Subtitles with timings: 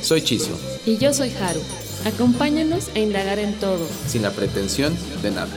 [0.00, 0.58] Soy Chiso.
[0.86, 1.60] Y yo soy Haru.
[2.06, 3.86] Acompáñanos a indagar en todo.
[4.06, 5.50] Sin la pretensión de nada.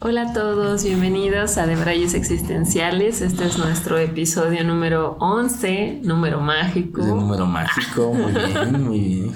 [0.00, 3.22] Hola a todos, bienvenidos a Debrayes Existenciales.
[3.22, 7.02] Este es nuestro episodio número 11, número mágico.
[7.02, 9.34] El número mágico, muy bien, muy bien,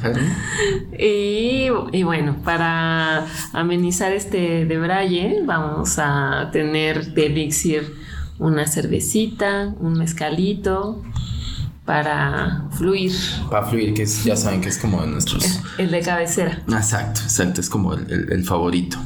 [0.98, 7.94] y, y, bueno, para amenizar este Debraye, vamos a tener de elixir
[8.38, 11.02] una cervecita, un mezcalito,
[11.88, 13.12] para fluir.
[13.50, 15.62] Para fluir, que ya saben que es como de nuestros...
[15.78, 16.62] El de cabecera.
[16.68, 18.98] Exacto, exacto, es como el favorito.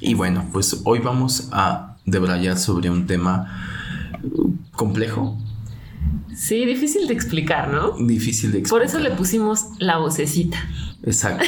[0.00, 3.68] Y bueno, pues hoy vamos a debrayar sobre un tema
[4.72, 5.36] complejo.
[6.34, 7.92] Sí, difícil de explicar, ¿no?
[7.98, 8.70] Difícil de explicar.
[8.70, 10.56] Por eso le pusimos la vocecita.
[11.02, 11.44] Exacto.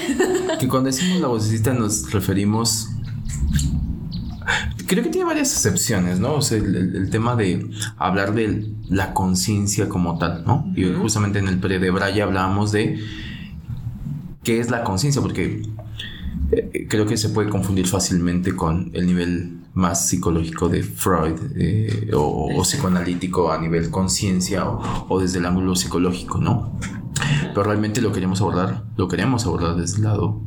[0.60, 2.90] que cuando decimos la vocecita nos referimos
[4.86, 6.34] creo que tiene varias excepciones, ¿no?
[6.34, 10.72] O sea, el, tema de hablar de la conciencia como tal, ¿no?
[10.76, 13.00] Y justamente en el pre de Braya hablábamos de
[14.42, 15.62] qué es la conciencia, porque
[16.52, 22.10] eh, creo que se puede confundir fácilmente con el nivel más psicológico de Freud eh,
[22.14, 26.78] o, psicoanalítico a nivel conciencia o, desde el ángulo psicológico, ¿no?
[27.48, 30.40] Pero realmente lo queremos abordar, lo queremos abordar desde el lado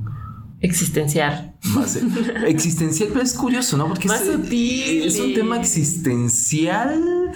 [0.64, 1.54] existencial.
[1.76, 2.00] Más
[2.48, 3.88] existencial, pero es curioso, ¿no?
[3.88, 5.04] Porque más es, sutil.
[5.04, 7.32] Es un tema existencial.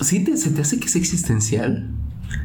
[0.00, 1.90] ¿Sí se te hace que es existencial?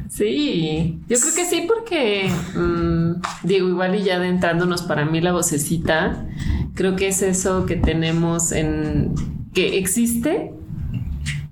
[0.09, 5.33] Sí, yo creo que sí, porque mm, digo, igual y ya adentrándonos para mí la
[5.33, 6.25] vocecita,
[6.73, 9.13] creo que es eso que tenemos en
[9.53, 10.53] que existe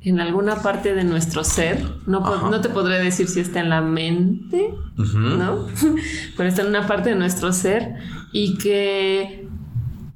[0.04, 1.84] en alguna parte de nuestro ser.
[2.08, 5.68] No, no te podré decir si está en la mente, ¿no?
[6.38, 7.96] Pero está en una parte de nuestro ser
[8.32, 9.48] y que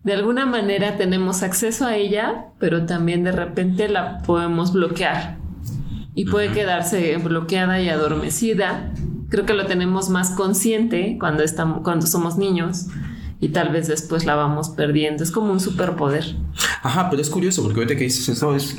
[0.03, 5.40] de alguna manera tenemos acceso a ella, pero también de repente la podemos bloquear
[6.13, 8.94] y puede quedarse bloqueada y adormecida.
[9.29, 12.85] Creo que lo tenemos más consciente cuando, estamos, cuando somos niños
[13.40, 15.23] y tal vez después la vamos perdiendo.
[15.23, 16.35] Es como un superpoder.
[16.84, 18.78] Ajá, pero es curioso porque ahorita que dices eso es...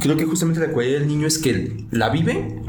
[0.00, 2.62] Creo que justamente la cualidad del niño es que la vive,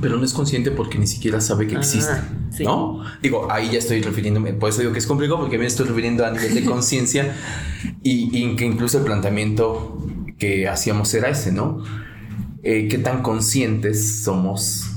[0.00, 2.14] pero no es consciente porque ni siquiera sabe que existe,
[2.60, 3.02] ¿no?
[3.22, 6.24] Digo, ahí ya estoy refiriéndome, por eso digo que es complicado porque me estoy refiriendo
[6.24, 7.34] a nivel de conciencia
[8.02, 10.06] y, y, que incluso el planteamiento
[10.38, 11.82] que hacíamos era ese, ¿no?
[12.62, 14.90] Eh, qué tan conscientes somos,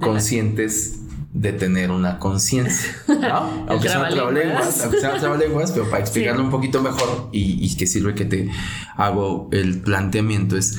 [0.00, 0.99] conscientes
[1.32, 3.64] de tener una conciencia, ¿no?
[3.68, 7.86] aunque sea trabalenguas, aunque sea trabalenguas, pero para explicarlo un poquito mejor y, y que
[7.86, 8.50] sirve que te
[8.96, 10.78] hago el planteamiento es,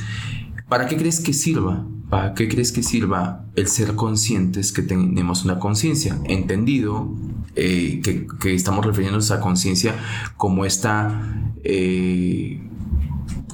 [0.68, 1.86] ¿para qué crees que sirva?
[2.10, 6.20] ¿Para qué crees que sirva el ser conscientes que tenemos una conciencia?
[6.26, 7.16] Entendido
[7.56, 9.96] eh, que, que, estamos refiriéndonos a conciencia
[10.36, 11.22] como esta...
[11.64, 12.62] Eh,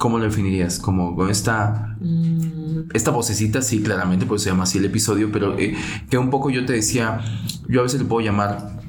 [0.00, 0.80] ¿Cómo lo definirías?
[0.80, 1.96] Como esta...
[2.00, 2.57] Mm
[2.92, 5.74] esta vocecita sí, claramente, pues se llama así el episodio, pero eh,
[6.10, 7.20] que un poco yo te decía,
[7.68, 8.80] yo a veces le puedo llamar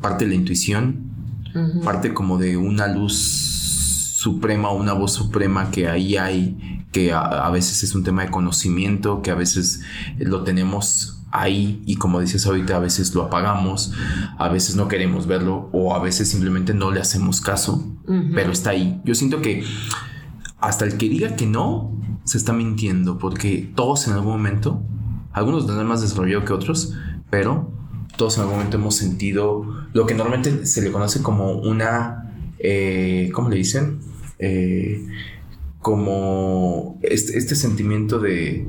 [0.00, 1.10] parte de la intuición,
[1.84, 3.52] parte como de una luz
[4.22, 9.22] suprema, una voz suprema que ahí hay, que a, veces es un tema de conocimiento,
[9.22, 9.80] que a veces
[10.18, 13.92] lo tenemos ahí y como dices ahorita a veces lo apagamos,
[14.38, 17.96] a veces no queremos verlo o a veces simplemente no le hacemos caso,
[18.34, 19.00] pero está ahí.
[19.04, 19.64] Yo siento que
[20.60, 24.82] hasta el que diga que no, se está mintiendo porque todos en algún momento,
[25.32, 26.94] algunos tendrán más desarrollado que otros,
[27.30, 27.70] pero
[28.16, 33.30] todos en algún momento hemos sentido lo que normalmente se le conoce como una, eh,
[33.32, 34.00] ¿cómo le dicen?
[34.38, 35.06] Eh,
[35.80, 38.66] como este, este, sentimiento de...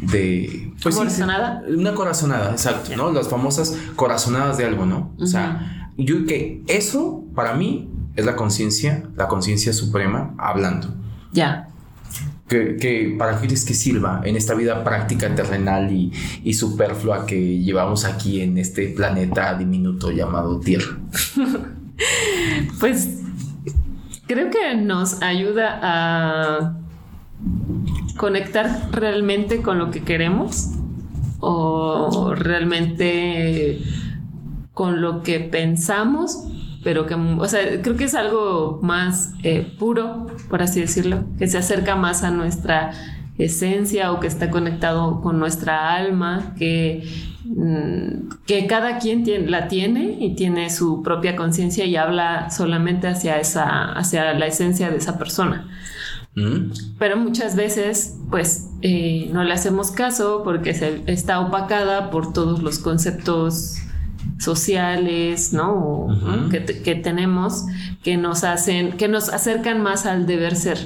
[0.00, 1.62] de pues, ¿Corazonada?
[1.68, 3.12] una corazonada, exacto, ¿no?
[3.12, 5.12] Las famosas corazonadas de algo, ¿no?
[5.18, 10.94] O sea, yo que eso para mí es la conciencia, la conciencia suprema hablando.
[11.32, 11.68] Ya
[12.48, 16.12] que, para qué es que sirva en esta vida práctica terrenal y,
[16.44, 20.98] y, superflua que llevamos aquí en este planeta diminuto llamado Tierra?
[22.80, 23.20] pues
[24.26, 26.76] creo que nos ayuda a
[28.16, 30.70] conectar realmente con lo que queremos
[31.40, 33.82] o realmente
[34.72, 36.46] con lo que pensamos
[36.86, 41.48] pero que, o sea, creo que es algo más eh, puro, por así decirlo, que
[41.48, 42.92] se acerca más a nuestra
[43.38, 47.02] esencia o que está conectado con nuestra alma, que,
[47.44, 53.08] mm, que cada quien tiene, la tiene y tiene su propia conciencia y habla solamente
[53.08, 55.66] hacia, esa, hacia la esencia de esa persona.
[56.36, 56.70] Mm.
[57.00, 62.62] Pero muchas veces, pues, eh, no le hacemos caso porque se, está opacada por todos
[62.62, 63.78] los conceptos
[64.38, 66.08] sociales, ¿no?
[66.50, 67.64] que, tenemos
[68.02, 70.78] que nos hacen, que nos acercan más al deber ser.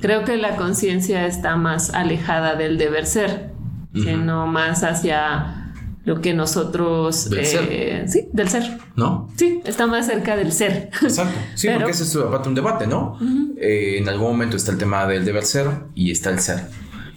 [0.00, 3.52] Creo que la conciencia está más alejada del deber ser,
[3.94, 5.72] sino más hacia
[6.04, 7.28] lo que nosotros...
[7.30, 8.08] Del ser.
[8.08, 8.78] Sí, del ser.
[8.96, 9.28] ¿No?
[9.36, 10.90] Sí, está más cerca del ser.
[11.02, 11.38] Exacto.
[11.54, 13.18] Sí, porque ese es un debate, ¿no?
[13.58, 16.66] Eh, en algún momento está el tema del deber ser y está el ser.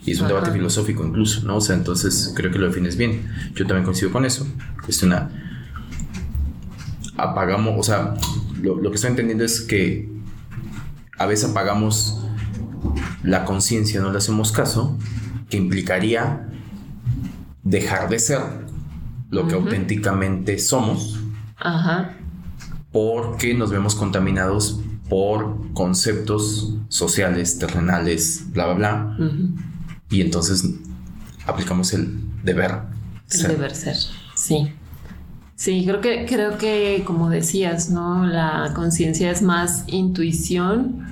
[0.05, 1.57] Y es un debate filosófico incluso, ¿no?
[1.57, 3.29] O sea, entonces creo que lo defines bien.
[3.55, 4.45] Yo también coincido con eso.
[4.87, 5.29] Es una...
[7.15, 8.15] Apagamos, o sea,
[8.61, 10.09] lo, lo que estoy entendiendo es que
[11.17, 12.25] a veces apagamos
[13.23, 14.97] la conciencia, no le hacemos caso,
[15.49, 16.49] que implicaría
[17.63, 18.41] dejar de ser
[19.29, 21.19] lo que auténticamente somos,
[22.91, 29.17] porque nos vemos contaminados por conceptos sociales, terrenales, bla, bla, bla,
[30.13, 30.63] y entonces
[31.47, 32.81] aplicamos el deber
[33.25, 33.51] ser.
[33.51, 33.95] El deber ser,
[34.35, 34.71] sí.
[35.55, 38.25] Sí, creo que, creo que como decías, ¿no?
[38.25, 41.05] La conciencia es más intuición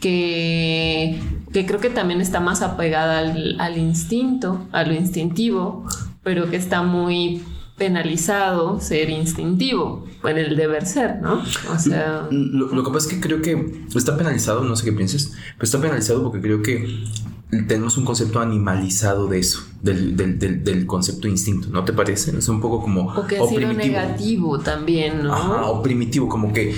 [0.00, 1.20] que,
[1.52, 5.86] creo que también está más apegada al, instinto, a lo instintivo,
[6.22, 7.42] pero que está muy
[7.78, 11.42] penalizado ser instintivo en el deber ser, ¿no?
[11.72, 12.26] O sea...
[12.30, 15.80] Lo, que pasa es que creo que está penalizado, no sé qué pienses, pero está
[15.80, 17.04] penalizado porque creo que
[17.50, 22.36] tenemos un concepto animalizado de eso, del, concepto instinto, ¿no te parece?
[22.36, 23.12] Es un poco como...
[23.12, 25.34] O que ha sido negativo también, ¿no?
[25.34, 26.74] Ajá, o primitivo, como que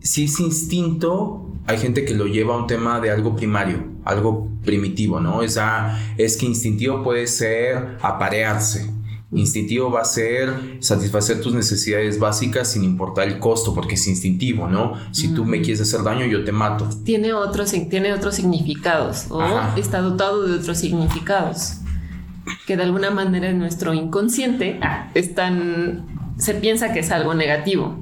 [0.00, 4.48] si es instinto, hay gente que lo lleva a un tema de algo primario, algo
[4.64, 5.42] primitivo, ¿no?
[5.42, 8.90] Esa, es que instintivo puede ser aparearse.
[9.36, 14.66] Instintivo va a ser satisfacer tus necesidades básicas sin importar el costo, porque es instintivo,
[14.66, 14.94] ¿no?
[15.12, 16.88] Si tú me quieres hacer daño, yo te mato.
[17.04, 19.42] Tiene otros, tiene otros significados o
[19.76, 21.74] está dotado de otros significados
[22.66, 24.80] que de alguna manera en nuestro inconsciente
[25.14, 26.06] están,
[26.38, 27.96] se piensa que es algo negativo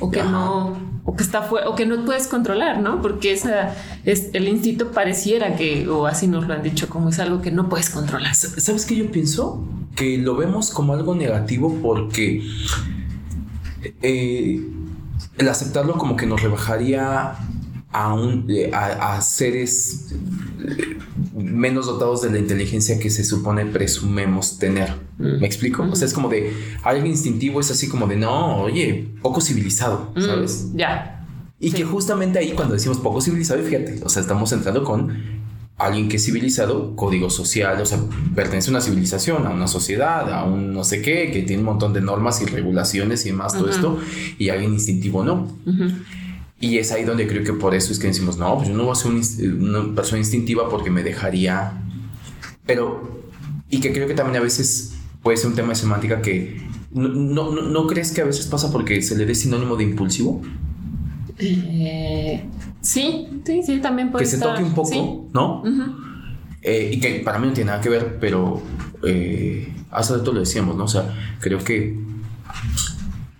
[0.00, 3.00] o que no o que está o que no puedes controlar, ¿no?
[3.00, 3.74] Porque esa
[4.04, 7.52] es el instinto pareciera que o así nos lo han dicho como es algo que
[7.52, 8.34] no puedes controlar.
[8.34, 9.64] ¿Sabes qué yo pienso?
[9.94, 12.42] Que lo vemos como algo negativo porque
[14.02, 14.66] eh,
[15.38, 17.36] el aceptarlo como que nos rebajaría
[17.96, 20.14] a, un, eh, a, seres
[21.34, 24.92] menos dotados de la inteligencia que se supone presumemos tener.
[25.16, 25.40] Mm.
[25.40, 25.82] ¿Me explico?
[25.82, 26.52] O sea, es como de
[26.82, 30.70] algo instintivo, es así como de no, oye, poco civilizado, mm, ¿sabes?
[30.74, 31.26] Ya.
[31.58, 35.16] Y que justamente ahí cuando decimos poco civilizado, fíjate, o sea, estamos entrando con
[35.78, 37.98] alguien que es civilizado, código social, o sea,
[38.34, 41.66] pertenece a una civilización, a una sociedad, a un no sé qué, que tiene un
[41.66, 43.98] montón de normas y regulaciones y demás, todo esto,
[44.36, 45.48] y alguien instintivo no.
[46.58, 48.84] Y es ahí donde creo que por eso es que decimos, no, pues yo no
[48.84, 51.82] voy a ser una persona instintiva porque me dejaría...
[52.64, 53.22] Pero,
[53.68, 56.64] y que creo que también a veces puede ser un tema de semántica que...
[56.92, 60.40] ¿No, no, crees que a veces pasa porque se le dé sinónimo de impulsivo?
[61.38, 62.42] Eh,
[62.80, 65.62] sí, sí, sí, también puede Que se toque un poco, ¿no?
[66.62, 68.62] Eh, y que para mí no tiene nada que ver, pero
[69.04, 70.84] eh, hace rato lo decíamos, ¿no?
[70.84, 71.98] O sea, creo que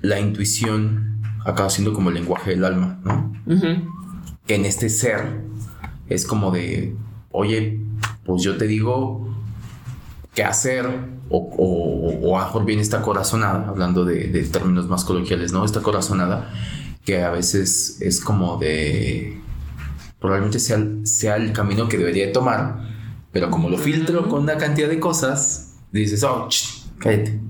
[0.03, 1.16] la intuición
[1.47, 3.33] acaba siendo como el lenguaje del alma, ¿no?
[4.49, 5.43] En este ser
[6.09, 6.95] es como de,
[7.31, 7.81] oye,
[8.25, 9.29] pues yo te digo
[10.35, 10.87] qué hacer,
[11.29, 15.65] o, o, a lo mejor viene esta corazonada, hablando de, términos más coloquiales, ¿no?
[15.65, 16.53] Esta corazonada
[17.05, 19.41] que a veces es como de,
[20.19, 22.83] probablemente sea, sea el camino que debería tomar,
[23.33, 26.49] pero como lo filtro con una cantidad de cosas, dices, oh,
[26.99, 27.41] cállate.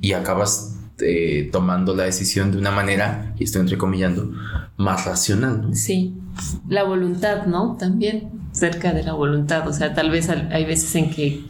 [0.00, 4.30] Y acabas eh, tomando la decisión de una manera, y estoy entrecomillando,
[4.76, 5.74] más racional.
[5.74, 6.14] Sí,
[6.68, 7.76] la voluntad, ¿no?
[7.78, 11.44] También cerca de la voluntad, o sea, tal vez hay veces en que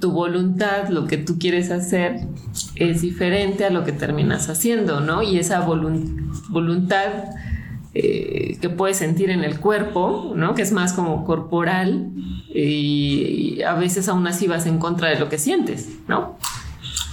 [0.00, 2.20] tu voluntad, lo que tú quieres hacer,
[2.74, 5.22] es diferente a lo que terminas haciendo, ¿no?
[5.22, 7.12] Y esa voluntad
[7.94, 10.54] eh, que puedes sentir en el cuerpo, ¿no?
[10.54, 12.10] Que es más como corporal
[12.54, 16.36] y a veces aún así vas en contra de lo que sientes, ¿no?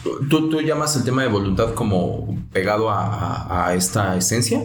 [0.04, 4.64] ¿Tú, ¿Tú, llamas el tema de voluntad como pegado a, esta esencia?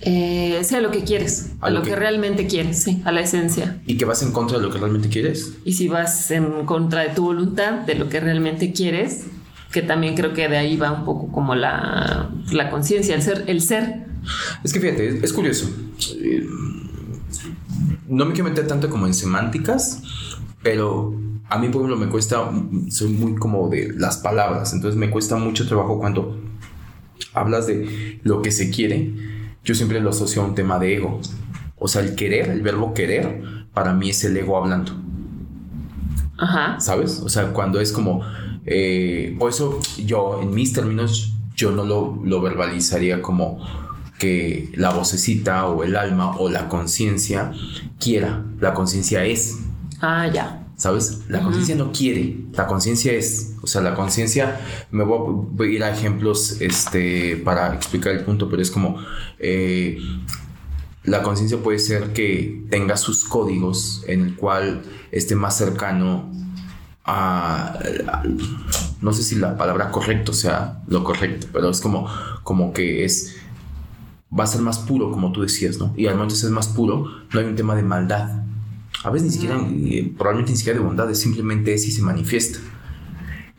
[0.00, 3.80] Eh, sea lo que quieres, a, lo, que, realmente quieres, sí, a la esencia.
[3.86, 5.54] ¿Y que vas en contra de lo que realmente quieres?
[5.64, 9.24] Y si vas en contra de tu voluntad, de lo que realmente quieres,
[9.72, 13.44] que también creo que de ahí va un poco como la, la conciencia, el ser,
[13.46, 14.06] el ser.
[14.62, 15.68] Es que fíjate, es, curioso.
[18.08, 20.02] no me quiero meter tanto como en semánticas,
[20.62, 21.14] pero
[21.48, 22.50] a mí, por ejemplo, me cuesta,
[22.90, 26.40] soy muy como de las palabras, entonces me cuesta mucho trabajo cuando
[27.32, 29.12] hablas de lo que se quiere,
[29.64, 31.20] yo siempre lo asocio a un tema de ego.
[31.78, 34.92] O sea, el querer, el verbo querer, para mí es el ego hablando.
[36.38, 36.80] Ajá.
[36.80, 37.20] ¿Sabes?
[37.20, 38.22] O sea, cuando es como...
[38.66, 43.58] Eh, por eso yo, en mis términos, yo no lo, lo verbalizaría como
[44.18, 47.52] que la vocecita o el alma o la conciencia
[47.98, 48.42] quiera.
[48.60, 49.58] La conciencia es.
[50.00, 50.63] Ah, ya.
[50.76, 51.20] ¿Sabes?
[51.28, 53.54] La conciencia no quiere, la conciencia es.
[53.62, 58.48] O sea, la conciencia, me voy a ir a ejemplos este, para explicar el punto,
[58.50, 58.98] pero es como,
[59.38, 59.98] eh,
[61.04, 66.32] la conciencia puede ser que tenga sus códigos en el cual esté más cercano
[67.04, 67.78] a,
[69.00, 72.08] no sé si la palabra correcto sea lo correcto, pero es como,
[72.42, 73.36] como que es,
[74.36, 75.92] va a ser más puro, como tú decías, ¿no?
[75.96, 78.44] Y al momento de ser más puro, no hay un tema de maldad
[79.04, 82.00] a veces ni siquiera, eh, probablemente ni siquiera de bondad, es simplemente es y se
[82.00, 82.58] manifiesta.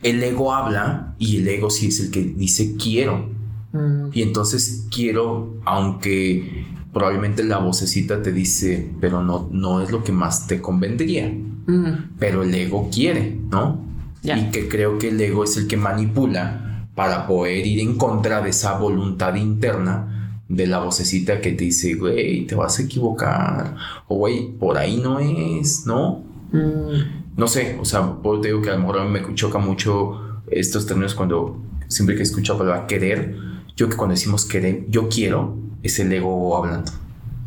[0.01, 3.29] El ego habla y el ego sí es el que dice quiero.
[3.71, 4.09] Mm.
[4.11, 10.11] Y entonces quiero, aunque probablemente la vocecita te dice, pero no, no es lo que
[10.11, 11.29] más te convendría.
[11.29, 12.15] Mm.
[12.17, 13.85] Pero el ego quiere, ¿no?
[14.23, 18.41] Y que creo que el ego es el que manipula para poder ir en contra
[18.41, 20.14] de esa voluntad interna
[20.47, 23.75] de la vocecita que te dice, güey, te vas a equivocar,
[24.07, 26.23] o güey, por ahí no es, ¿no?
[26.51, 27.37] Mm.
[27.37, 30.41] No sé, o sea, te digo que a lo mejor a mí me choca mucho
[30.47, 33.35] estos términos cuando siempre que escucho la palabra querer,
[33.75, 36.91] yo que cuando decimos querer, yo quiero, es el ego hablando.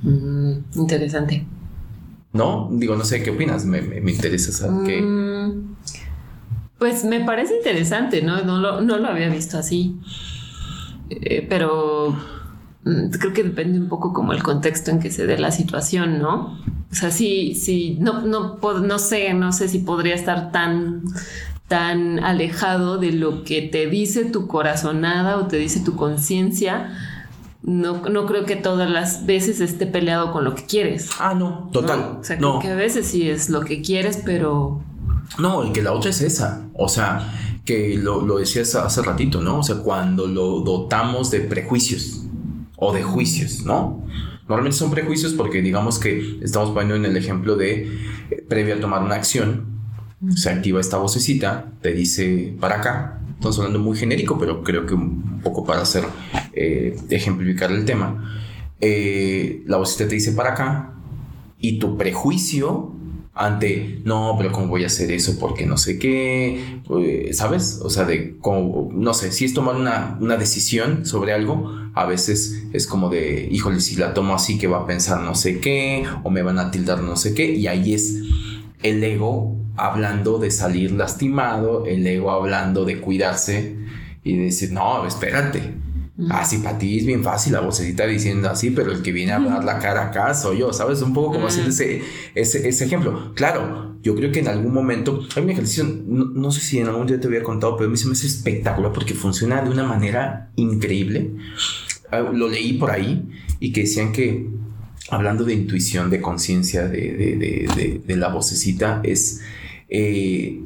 [0.02, 1.46] Mm, interesante.
[2.32, 2.68] ¿No?
[2.72, 3.78] Digo, no sé qué opinas, me,
[4.10, 5.00] interesa saber qué.
[5.00, 5.76] Mm,
[6.78, 8.42] pues me parece interesante, ¿no?
[8.44, 9.96] No lo, no lo había visto así.
[11.08, 12.14] Eh, pero
[13.18, 16.58] creo que depende un poco como el contexto en que se dé la situación, ¿no?
[16.90, 21.02] O sea, sí, sí, no, no, no sé, no sé si podría estar tan,
[21.66, 26.96] tan alejado de lo que te dice tu corazonada o te dice tu conciencia.
[27.62, 31.10] No, no creo que todas las veces esté peleado con lo que quieres.
[31.18, 32.18] Ah, no, total.
[32.20, 34.80] O sea, que a veces sí es lo que quieres, pero...
[35.38, 36.66] No, y que la otra es esa.
[36.72, 37.34] O sea,
[37.66, 39.58] que lo, lo decías hace ratito, ¿no?
[39.58, 42.22] O sea, cuando lo dotamos de prejuicios
[42.78, 44.04] o de juicios, ¿no?
[44.48, 47.88] Normalmente son prejuicios porque digamos que estamos poniendo en el ejemplo de
[48.30, 49.78] eh, previo a tomar una acción,
[50.34, 53.20] se activa esta vocecita, te dice para acá.
[53.34, 56.04] Estamos hablando muy genérico, pero creo que un poco para hacer
[56.54, 58.42] eh, ejemplificar el tema.
[58.80, 60.94] Eh, la vocecita te dice para acá
[61.58, 62.94] y tu prejuicio
[63.38, 65.38] ante, no, pero ¿cómo voy a hacer eso?
[65.38, 67.80] Porque no sé qué, pues, ¿sabes?
[67.82, 72.04] O sea, de cómo, no sé, si es tomar una, una, decisión sobre algo, a
[72.04, 75.60] veces es como de, híjole, si la tomo así, que va a pensar no sé
[75.60, 78.22] qué, o me van a tildar no sé qué, y ahí es
[78.82, 83.76] el ego hablando de salir lastimado, el ego hablando de cuidarse
[84.24, 85.87] y decir, no, espérate
[86.30, 89.30] Así ah, para ti es bien fácil la vocecita diciendo así, pero el que viene
[89.30, 91.00] a hablar la cara acá soy yo, ¿sabes?
[91.00, 92.02] Un poco como haciendo ese,
[92.34, 93.32] ese, ejemplo.
[93.36, 97.06] Claro, yo creo que en algún momento hay un ejercicio, no, sé si en algún
[97.06, 99.84] día te había contado, pero a mí se me hace espectacular porque funciona de una
[99.84, 101.30] manera increíble.
[102.10, 103.28] Ah, lo leí por ahí
[103.60, 104.48] y que decían que
[105.10, 109.40] hablando de intuición, de conciencia, de, de, de, la vocecita, es...
[109.88, 110.62] Eh,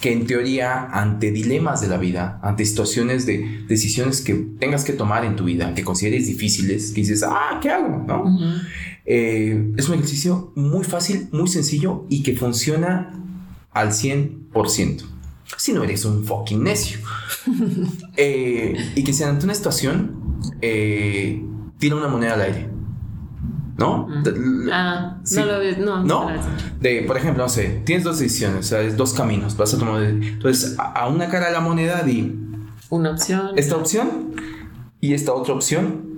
[0.00, 4.94] que en teoría ante dilemas de la vida, ante situaciones de decisiones que tengas que
[4.94, 8.02] tomar en tu vida, que consideres difíciles, que dices, ah, ¿qué hago?
[8.06, 8.24] ¿No?
[9.04, 13.12] Eh, es un ejercicio muy fácil, muy sencillo y que funciona
[13.72, 15.02] al 100%.
[15.56, 16.98] Si no eres un fucking necio.
[18.16, 21.42] Eh, y que si ante una situación, eh,
[21.78, 22.68] tira una moneda al aire.
[23.80, 24.06] ¿No?
[24.70, 26.04] Ah, no lo ves, no.
[26.04, 26.30] ¿No?
[26.80, 29.78] De, por ejemplo, no sé, tienes dos decisiones, o sea, es dos caminos, vas a
[29.78, 30.02] tomar.
[30.04, 32.38] Entonces, a, una cara de la moneda di.
[32.90, 33.52] Una opción.
[33.56, 34.34] Esta opción
[35.00, 36.10] y esta otra opción.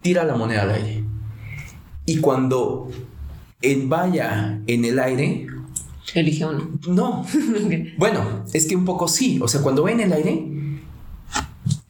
[0.00, 1.04] Tira la moneda al aire.
[2.06, 2.88] Y cuando
[3.84, 5.46] vaya en el aire.
[6.14, 6.70] Elige uno.
[6.88, 7.26] No.
[7.98, 9.38] Bueno, es que un poco sí.
[9.42, 10.51] O sea, cuando va en el aire,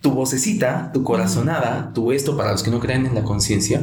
[0.02, 3.82] tu vocecita, tu corazonada, tu esto para los que no creen en la conciencia,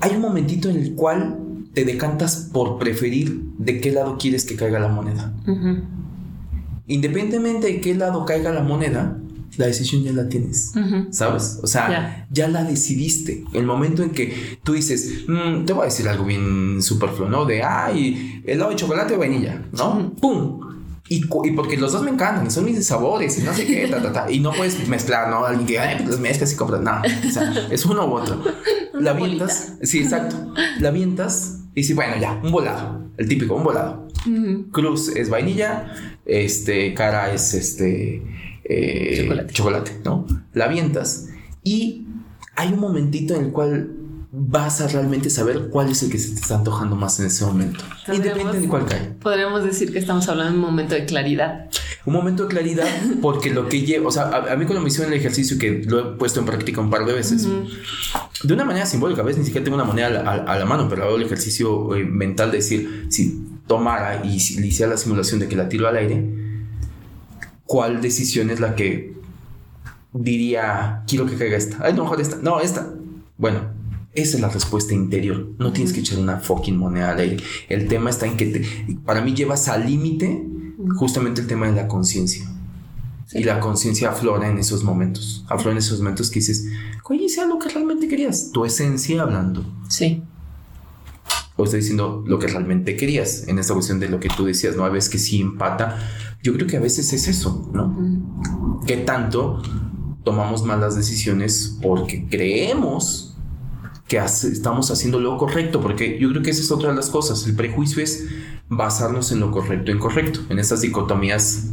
[0.00, 1.38] hay un momentito en el cual
[1.74, 5.32] te decantas por preferir de qué lado quieres que caiga la moneda.
[6.86, 9.16] Independientemente de qué lado caiga la moneda,
[9.56, 10.72] la decisión ya la tienes,
[11.10, 11.60] ¿sabes?
[11.62, 13.44] O sea, ya la decidiste.
[13.52, 17.46] El momento en que tú dices, mm, te voy a decir algo bien superfluo, ¿no?
[17.46, 20.12] De, ay, helado de chocolate o vainilla, ¿no?
[20.20, 20.69] ¡Pum!
[21.10, 24.00] Y, y, porque los dos me encantan, son mis sabores y no sé qué, ta,
[24.00, 24.30] ta, ta.
[24.30, 25.44] Y no puedes mezclar, ¿no?
[25.44, 26.80] Alguien que, ay, pues los mezclas y compras.
[26.82, 28.40] No, o sea, es uno u otro.
[28.94, 30.54] la avientas, sí, exacto.
[30.78, 33.00] La avientas y sí, bueno, ya, un volado.
[33.16, 34.06] El típico, un volado.
[34.70, 35.92] Cruz es vainilla,
[36.26, 38.22] este, cara es este.
[38.62, 39.52] Eh, chocolate.
[39.52, 40.26] chocolate, ¿no?
[40.52, 41.28] La avientas
[41.64, 42.06] y
[42.54, 43.90] hay un momentito en el cual
[44.32, 47.44] vas a realmente saber cuál es el que se te está antojando más en ese
[47.44, 47.80] momento.
[48.06, 49.00] Independientemente de cuál cae.
[49.20, 51.68] Podríamos decir que estamos hablando de un momento de claridad.
[52.06, 52.86] Un momento de claridad
[53.20, 55.98] porque lo que lleva, o sea, a, mí cuando me hicieron el ejercicio que lo
[55.98, 57.46] he puesto en práctica un par de veces,
[58.44, 61.04] de una manera simbólica, a veces ni siquiera tengo una moneda a, la mano, pero
[61.04, 65.40] hago el ejercicio eh, mental de decir, si tomara y si le hiciera la simulación
[65.40, 66.24] de que la tiro al aire,
[67.66, 69.12] ¿cuál decisión es la que
[70.12, 71.78] diría, quiero que caiga esta?
[71.84, 72.36] Ay, no, mejor esta.
[72.36, 72.88] No, esta.
[73.36, 73.79] Bueno,
[74.12, 75.50] esa es la respuesta interior.
[75.58, 77.36] No tienes que echar una fucking moneda al aire.
[77.68, 80.46] El tema está en que te, para mí llevas al límite
[80.96, 82.48] justamente el tema de la conciencia.
[83.32, 85.44] Y la conciencia aflora en esos momentos.
[85.48, 86.66] Aflora en esos momentos que dices,
[87.04, 88.50] oye, sea lo que realmente querías.
[88.50, 89.64] Tu esencia hablando.
[89.88, 90.24] Sí.
[91.54, 93.46] O estoy diciendo lo que realmente querías.
[93.46, 94.84] En esta cuestión de lo que tú decías, ¿no?
[94.84, 95.98] A veces que sí empata.
[96.42, 98.80] Yo creo que a veces es eso, ¿no?
[98.84, 99.62] Que tanto
[100.24, 103.29] tomamos malas decisiones porque creemos
[104.10, 107.46] que estamos haciendo lo correcto, porque yo creo que esa es otra de las cosas.
[107.46, 108.26] El prejuicio es
[108.68, 111.68] basarnos en lo correcto e incorrecto, en estas dicotomías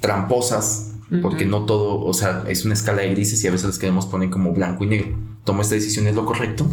[0.00, 0.92] tramposas,
[1.22, 4.04] porque no todo, o sea, es una escala de grises y a veces las queremos
[4.04, 5.16] poner como blanco y negro.
[5.44, 6.66] Tomo esta decisión, es lo correcto.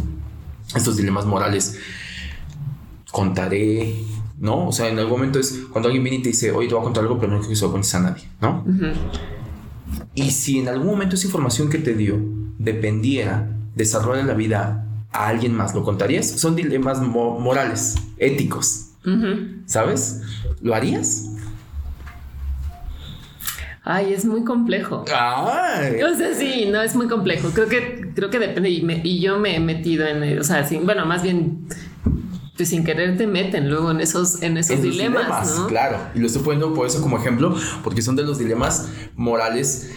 [0.76, 1.78] Estos dilemas morales,
[3.10, 3.94] contaré,
[4.38, 4.68] ¿no?
[4.68, 6.82] O sea, en algún momento es cuando alguien viene y te dice, oye, te voy
[6.82, 8.66] a contar algo, pero no quiero que se lo cuentes a nadie, ¿no?
[10.14, 12.18] Y si en algún momento esa información que te dio
[12.58, 16.28] dependiera desarrolla la vida a alguien más, ¿lo contarías?
[16.28, 18.90] Son dilemas morales, éticos.
[19.64, 20.20] ¿Sabes?
[20.60, 21.30] ¿Lo harías?
[23.84, 25.06] Ay, es muy complejo.
[25.16, 26.02] Ay.
[26.02, 27.48] O sea, sí, no es muy complejo.
[27.54, 28.68] Creo que, creo que depende.
[28.68, 31.66] Y, yo me he metido en, o sea, sí, bueno, más bien,
[32.54, 35.64] pues sin querer te meten luego en esos, en esos dilemas.
[35.68, 35.98] Claro.
[36.14, 39.90] Y lo estoy poniendo por eso como ejemplo, porque son de los dilemas morales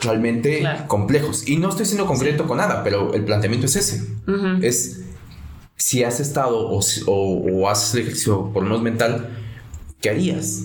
[0.00, 1.48] realmente complejos.
[1.48, 4.06] Y no estoy siendo concreto con nada, pero el planteamiento es ese.
[4.60, 5.02] Es
[5.76, 9.28] si has estado o, o, haces el ejercicio por lo menos mental,
[10.00, 10.64] ¿qué harías?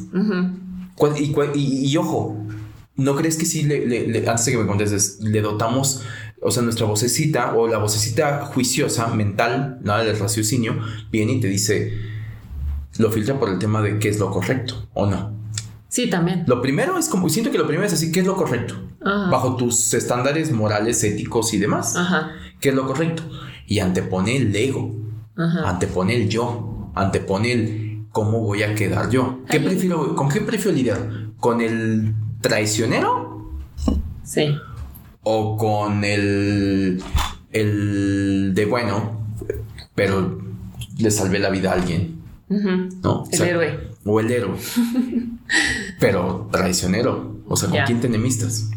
[1.56, 2.46] y, ojo,
[2.96, 6.04] ¿no crees que si le, antes de que me contestes, le dotamos,
[6.42, 10.80] o sea, nuestra vocecita o la vocecita juiciosa, mental, nada del raciocinio,
[11.12, 11.94] viene y te dice,
[12.98, 15.41] lo filtra por el tema de qué es lo correcto o no?
[15.92, 16.46] Sí, también.
[16.48, 18.76] Lo primero es como, siento que lo primero es así, ¿qué es lo correcto?
[19.04, 21.98] Bajo tus estándares morales, éticos y demás.
[21.98, 22.32] Ajá.
[22.62, 23.24] ¿Qué es lo correcto?
[23.68, 24.96] Y antepone el ego,
[25.36, 25.70] Ajá.
[25.70, 29.40] antepone el yo, antepone el cómo voy a quedar yo.
[29.50, 31.10] ¿Qué prefiero, ¿Con qué prefiero lidiar?
[31.42, 33.52] ¿Con el traicionero?
[34.24, 34.56] Sí.
[35.24, 37.04] ¿O con el,
[37.52, 39.28] el de bueno,
[39.94, 40.40] pero
[41.00, 42.22] le salvé la vida a alguien?
[42.48, 43.26] ¿No?
[43.30, 43.91] el héroe.
[44.06, 44.58] O el héroe.
[46.00, 47.42] pero traicionero.
[47.48, 48.70] O sea, ¿con quién te enemistas?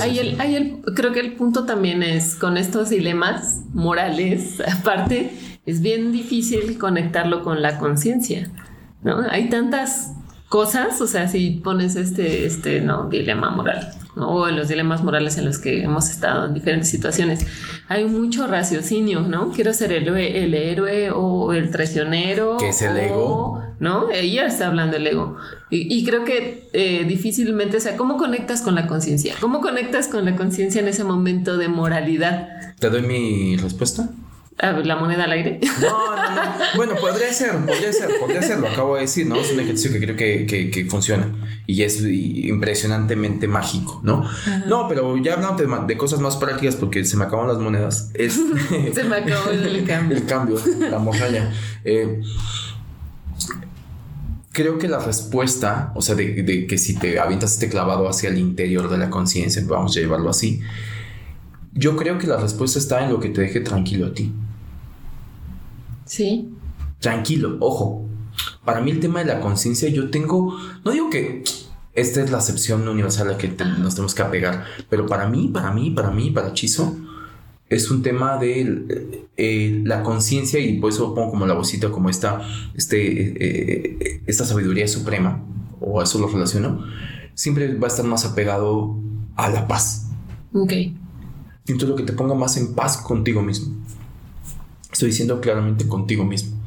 [0.00, 5.32] Hay el, hay el, creo que el punto también es con estos dilemas morales, aparte,
[5.66, 8.50] es bien difícil conectarlo con la conciencia,
[9.02, 9.20] ¿no?
[9.28, 10.12] Hay tantas
[10.52, 15.38] cosas, o sea, si pones este, este, no, dilema moral, o en los dilemas morales
[15.38, 17.46] en los que hemos estado en diferentes situaciones,
[17.88, 19.50] hay mucho raciocinio, ¿no?
[19.52, 22.58] Quiero ser el, el héroe o el traicionero.
[22.58, 23.62] ¿Qué es el ego?
[23.80, 24.10] ¿no?
[24.10, 25.38] Ella está hablando del ego.
[25.70, 29.34] Y, creo que eh, difícilmente, o sea, ¿cómo conectas con la conciencia?
[29.40, 32.74] ¿Cómo conectas con la conciencia en ese momento de moralidad?
[32.78, 34.10] ¿Te doy mi respuesta?
[34.62, 35.60] La moneda al aire.
[35.80, 36.42] No, no, no.
[36.76, 39.36] Bueno, podría ser, podría ser, podría ser, lo acabo de decir, ¿no?
[39.36, 41.32] Es un ejercicio que creo que, funciona
[41.66, 44.28] y es impresionantemente mágico, ¿no?
[44.66, 48.10] No, pero ya hablando de, cosas más prácticas porque se me acaban las monedas.
[48.14, 48.40] Es,
[48.94, 50.16] se me acabó el cambio.
[50.16, 51.52] El cambio, la morralla.
[51.84, 52.20] Eh,
[54.52, 58.38] creo que la respuesta, o sea, de, que si te avientas este clavado hacia el
[58.38, 60.60] interior de la conciencia, vamos a llevarlo así,
[61.72, 64.32] yo creo que la respuesta está en lo que te deje tranquilo a ti.
[66.12, 66.46] Sí.
[67.00, 68.06] Tranquilo, ojo.
[68.66, 71.42] Para mí el tema de la conciencia, yo tengo, no digo que
[71.94, 75.48] esta es la acepción universal a la que nos tenemos que apegar, pero para mí,
[75.48, 76.94] para mí, para mí, para Chizo,
[77.70, 82.10] es un tema de eh, la conciencia y por eso pongo como la vocita como
[82.10, 82.42] esta,
[82.74, 85.42] este, eh, esta sabiduría suprema,
[85.80, 86.84] o a eso lo relaciono,
[87.32, 88.98] siempre va a estar más apegado
[89.36, 90.10] a la paz.
[90.52, 90.74] Ok.
[91.66, 93.74] Entonces lo que te ponga más en paz contigo mismo.
[94.92, 96.60] Estoy diciendo claramente contigo mismo.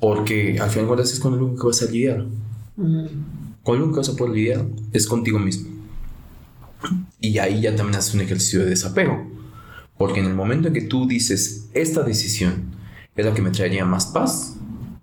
[0.00, 2.26] Porque al final de cuentas es con lo único que vas a lidiar.
[3.62, 5.68] Con lo que vas a poder lidiar es contigo mismo.
[7.20, 9.26] Y ahí ya también haces un ejercicio de desapego.
[9.98, 12.76] Porque en el momento en que tú dices, esta decisión
[13.14, 14.56] es la que me traería más paz,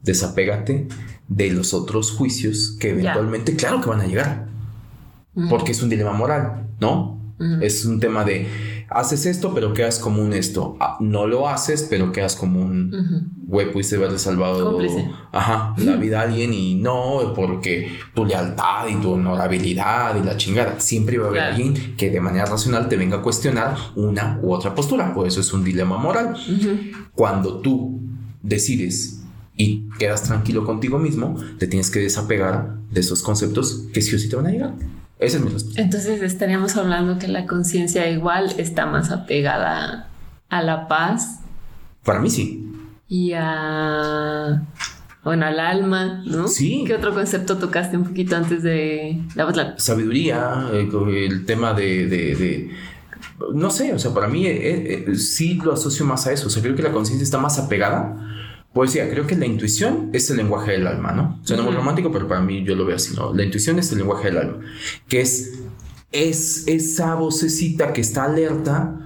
[0.03, 0.87] desapégate
[1.27, 4.47] de los otros juicios que eventualmente, claro que van a llegar.
[5.49, 7.19] Porque es un dilema moral, ¿no?
[7.61, 8.47] Es un tema de,
[8.95, 10.77] haces esto, pero quedas como un esto.
[10.79, 14.79] Ah, no lo haces, pero quedas como un güey, pudiste haberle salvado
[15.31, 20.35] ajá, la vida a alguien y no, porque tu lealtad y tu honorabilidad y la
[20.37, 20.79] chingada.
[20.79, 24.51] Siempre va a haber alguien que de manera racional te venga a cuestionar una u
[24.51, 25.13] otra postura.
[25.13, 26.35] Por eso es un dilema moral.
[27.13, 28.01] Cuando tú
[28.41, 29.21] decides
[29.55, 34.19] y quedas tranquilo contigo mismo, te tienes que desapegar de esos conceptos que sí o
[34.19, 34.73] sí te van a llegar.
[35.23, 35.81] Ese es mi respuesta.
[35.81, 40.09] Entonces estaríamos hablando que la conciencia igual está más apegada
[40.49, 41.39] a la paz.
[42.03, 42.69] Para mí sí.
[43.07, 44.63] Y a...
[45.23, 46.49] Bueno, al alma, ¿no?
[46.49, 46.83] Sí.
[46.85, 50.67] ¿Qué otro concepto tocaste un poquito antes de la, sabiduría?
[50.73, 50.89] Eh,
[51.29, 52.69] el, tema de,
[53.53, 56.47] no sé, o sea, para mí eh, eh, sí lo asocio más a eso.
[56.47, 58.17] O sea, creo que la conciencia está más apegada
[58.73, 61.39] Poesía, creo que la intuición es el lenguaje del alma, ¿no?
[61.43, 63.33] Suena muy romántico, pero para mí yo lo veo así, ¿no?
[63.33, 64.59] La intuición es el lenguaje del alma,
[65.07, 65.59] que es,
[66.11, 68.99] es esa vocecita que está alerta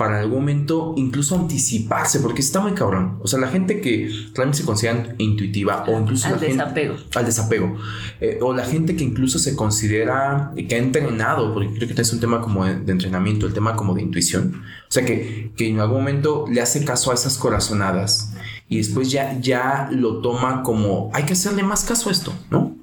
[0.00, 3.18] para en algún momento incluso anticiparse, porque está muy cabrón.
[3.22, 6.94] O sea, la gente que realmente se considera intuitiva o incluso al desapego.
[7.14, 7.76] al desapego.
[8.22, 12.12] Eh, o la gente que incluso se considera que ha entrenado, porque creo que es
[12.14, 14.62] un tema como de, entrenamiento, el tema como de intuición.
[14.88, 18.32] O sea, que, que en algún momento le hace caso a esas corazonadas
[18.70, 22.76] y después ya, ya lo toma como hay que hacerle más caso a esto, ¿no?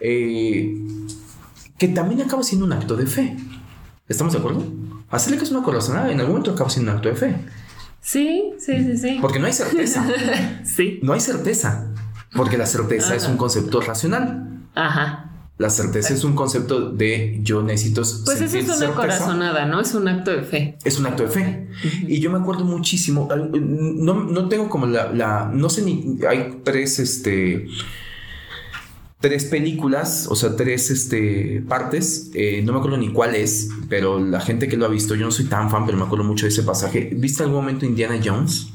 [0.00, 0.76] Eh,
[1.78, 3.36] que también acaba siendo un acto de fe.
[4.08, 4.64] ¿Estamos de acuerdo?
[5.10, 7.36] Hacerle caso a una corazonada en algún momento acaba siendo un acto de fe.
[8.00, 9.18] Sí, sí, sí, sí.
[9.20, 10.04] Porque no hay certeza.
[10.64, 10.98] sí.
[11.04, 11.94] No hay certeza.
[12.34, 14.58] Porque la certeza es un concepto racional.
[14.74, 15.27] Ajá.
[15.58, 18.02] La certeza es un concepto de yo necesito.
[18.24, 19.80] Pues eso es una corazonada, ¿no?
[19.80, 20.78] Es un acto de fe.
[20.84, 21.68] Es un acto de fe.
[22.06, 23.28] Y yo me acuerdo muchísimo.
[23.28, 26.18] No, no tengo como la, la, No sé ni.
[26.28, 27.66] Hay tres, este.
[29.20, 32.30] Tres películas, o sea, tres este, partes.
[32.34, 35.24] Eh, no me acuerdo ni cuál es, pero la gente que lo ha visto, yo
[35.24, 37.10] no soy tan fan, pero me acuerdo mucho de ese pasaje.
[37.16, 38.68] ¿Viste algún momento Indiana Jones?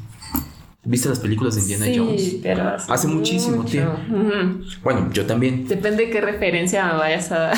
[0.86, 2.36] ¿Viste las películas de Indiana sí, Jones?
[2.44, 3.98] pero hace, muchísimo tiempo.
[4.84, 5.66] Bueno, yo también.
[5.66, 7.54] Depende de qué referencia me vayas a,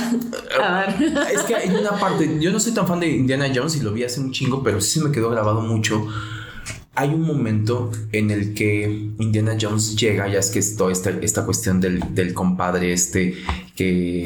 [0.60, 0.96] dar.
[1.34, 3.94] es que hay una parte, yo no soy tan fan de Indiana Jones y lo
[3.94, 6.08] vi hace un chingo, pero sí me quedó grabado mucho.
[6.94, 11.10] Hay un momento en el que Indiana Jones llega, ya es que es toda esta,
[11.10, 13.34] esta cuestión del, del, compadre este
[13.76, 14.26] que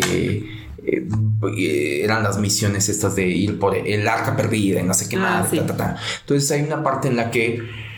[0.86, 5.16] eh, eran las misiones estas de ir por el arca perdida y no sé qué
[5.18, 5.48] ah,
[6.20, 7.89] Entonces hay una parte en la que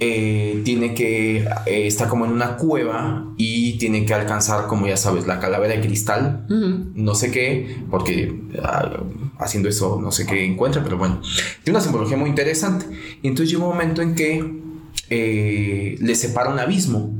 [0.00, 4.86] eh, tiene que estar eh, está como en una cueva y tiene que alcanzar, como
[4.88, 9.02] ya sabes, la calavera de cristal, no sé qué, porque ah,
[9.38, 11.20] haciendo eso no sé qué encuentra, pero bueno,
[11.62, 12.86] tiene una simbología muy interesante.
[13.22, 14.62] Y entonces llega un momento en que
[15.10, 17.12] eh, le separa un abismo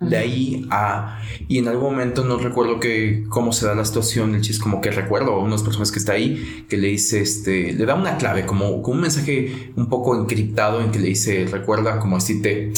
[0.00, 1.20] de ahí a...
[1.48, 4.80] Y en algún momento no recuerdo que cómo se da la situación, el chiste como
[4.80, 8.16] que recuerdo a unas personas que está ahí, que le dice, este, le da una
[8.16, 12.72] clave, como, como un mensaje un poco encriptado en que le dice, recuerda como decirte,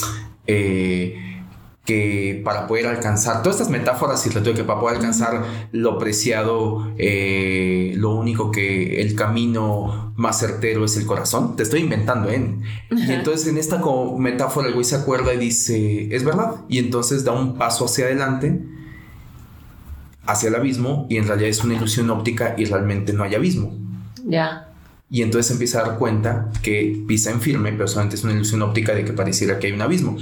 [0.46, 1.29] eh,
[1.90, 7.94] que para poder alcanzar todas estas metáforas y que para poder alcanzar lo preciado, eh,
[7.96, 11.56] lo único que el camino más certero es el corazón.
[11.56, 12.58] Te estoy inventando, ¿eh?
[12.92, 13.82] Y entonces en esta
[14.16, 16.64] metáfora el güey se acuerda y dice, es verdad.
[16.68, 18.60] Y entonces da un paso hacia adelante,
[20.26, 23.76] hacia el abismo, y en realidad es una ilusión óptica y realmente no hay abismo.
[24.24, 24.69] Ya.
[25.12, 28.62] Y entonces empieza a dar cuenta que pisa en firme, pero solamente es una ilusión
[28.62, 30.16] óptica de que pareciera que hay un abismo.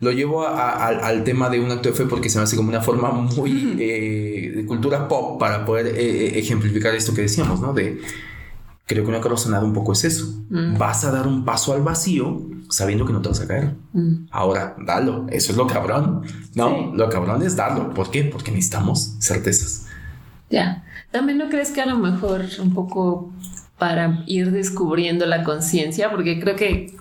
[0.00, 2.80] Lo llevo al tema de un acto de fe porque se me hace como una
[2.80, 7.74] forma muy eh, de cultura pop para poder eh, eh, ejemplificar esto que decíamos, ¿no?
[7.74, 8.00] De
[8.86, 10.42] creo que una corazonada un poco es eso.
[10.48, 10.78] Mm.
[10.78, 12.40] Vas a dar un paso al vacío
[12.70, 13.74] sabiendo que no te vas a caer.
[13.92, 14.28] Mm.
[14.30, 15.26] Ahora, dalo.
[15.28, 16.22] Eso es lo cabrón.
[16.54, 17.92] No, lo cabrón es darlo.
[17.92, 18.24] ¿Por qué?
[18.24, 19.86] Porque necesitamos certezas.
[20.48, 20.84] Ya.
[21.10, 23.32] También no crees que a lo mejor un poco
[23.78, 26.94] para ir descubriendo la conciencia, porque creo que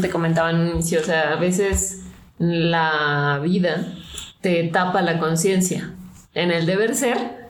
[0.00, 2.02] te comentaba en un inicio, o sea, a veces
[2.38, 3.86] la vida
[4.40, 5.92] te tapa la conciencia.
[6.34, 7.46] En el deber ser,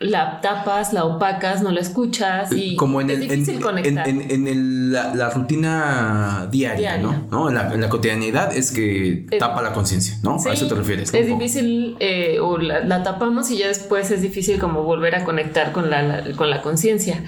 [0.00, 4.08] la tapas, la opacas, no la escuchas y como en es difícil conectar.
[4.08, 7.48] En, la, rutina diaria, ¿no?
[7.48, 10.38] En, la, cotidianidad es que tapa la conciencia, ¿no?
[10.44, 11.12] a eso te refieres.
[11.12, 15.72] Es difícil eh, o la, tapamos y ya después es difícil como volver a conectar
[15.72, 17.22] con la, con la conciencia.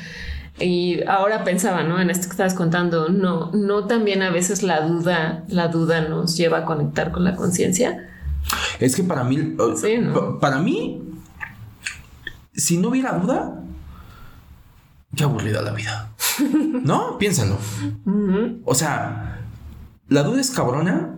[0.59, 2.01] Y ahora pensaba, ¿no?
[2.01, 6.37] En esto que estabas contando, no, no también a veces la duda, la duda nos
[6.37, 8.09] lleva a conectar con la conciencia.
[8.79, 9.57] Es que para mí,
[10.41, 11.03] para mí,
[12.55, 13.63] si no hubiera duda,
[15.17, 16.13] qué aburrida la vida.
[16.85, 17.19] ¿No?
[17.19, 17.59] Piénsalo.
[18.65, 19.41] O sea,
[20.09, 21.17] la duda es cabrona,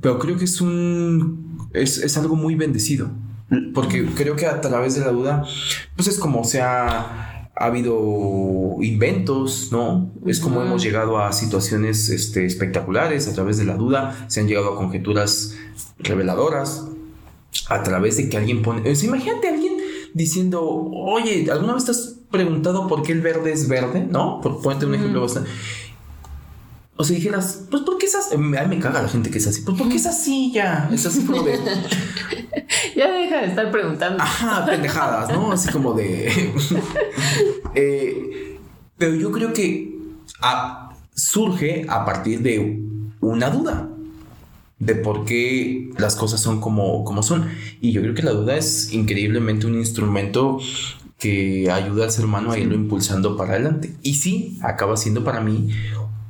[0.00, 1.68] pero creo que es un.
[1.72, 3.10] Es, algo muy bendecido.
[3.74, 5.44] Porque creo que a través de la duda,
[5.94, 10.12] pues es como se ha ha habido inventos, ¿no?
[10.26, 14.48] Es como hemos llegado a situaciones este, espectaculares a través de la duda, se han
[14.48, 15.54] llegado a conjeturas
[15.98, 16.86] reveladoras
[17.68, 18.82] a través de que alguien pone...
[18.90, 19.72] imagínate a alguien
[20.12, 24.06] diciendo, oye, ¿alguna vez te has preguntado por qué el verde es verde?
[24.08, 24.40] ¿No?
[24.42, 25.48] Por ponerte un ejemplo bastante...
[26.98, 28.34] O sea, dijeras, pues ¿por qué es así?
[28.34, 29.62] A mí me caga la gente que es así.
[29.62, 30.88] Pues ¿por qué es así ya?
[30.92, 31.58] Es así como de...
[32.96, 34.22] ya deja de estar preguntando.
[34.22, 35.52] Ajá, pendejadas, ¿no?
[35.52, 36.52] Así como de...
[37.78, 38.58] Eh,
[38.96, 39.98] pero yo creo que
[41.14, 42.82] surge a partir de
[43.20, 43.90] una duda
[44.78, 47.50] de por qué las cosas son como, como son.
[47.82, 50.58] Y yo creo que la duda es increíblemente un instrumento
[51.18, 53.94] que ayuda al ser humano a irlo impulsando para adelante.
[54.02, 55.70] Y sí, acaba siendo para mí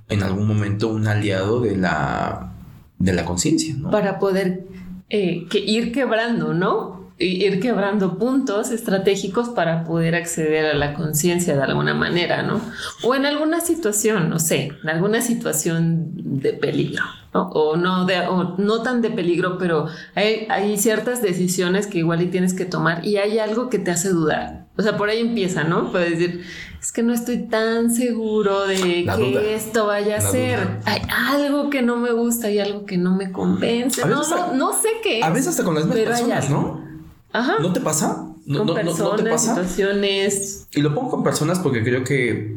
[0.09, 2.53] en algún momento un aliado de la,
[2.99, 3.75] de la conciencia.
[3.77, 3.91] ¿no?
[3.91, 4.66] Para poder
[5.11, 6.97] eh, que ir quebrando, ¿no?
[7.19, 12.61] ir quebrando puntos estratégicos para poder acceder a la conciencia de alguna manera, ¿no?
[13.03, 17.49] O en alguna situación, no sé, en alguna situación de peligro, ¿no?
[17.51, 22.21] O no, de, o no tan de peligro, pero hay, hay ciertas decisiones que igual
[22.21, 24.66] y tienes que tomar y hay algo que te hace dudar.
[24.79, 25.91] O sea, por ahí empieza, ¿no?
[25.91, 26.45] Puedes decir,
[26.81, 30.81] es que no estoy tan seguro de que esto vaya a ser.
[30.85, 34.05] Hay algo que no me gusta, hay algo que no me convence.
[34.07, 35.23] No, no, no, sé qué.
[35.23, 36.85] A veces hasta con las mismas personas, ¿no?
[37.33, 37.57] Ajá.
[37.61, 38.29] ¿No te pasa?
[38.45, 39.55] No, con personas, te pasa?
[39.55, 40.69] situaciones.
[40.73, 42.57] Y lo pongo con personas porque creo que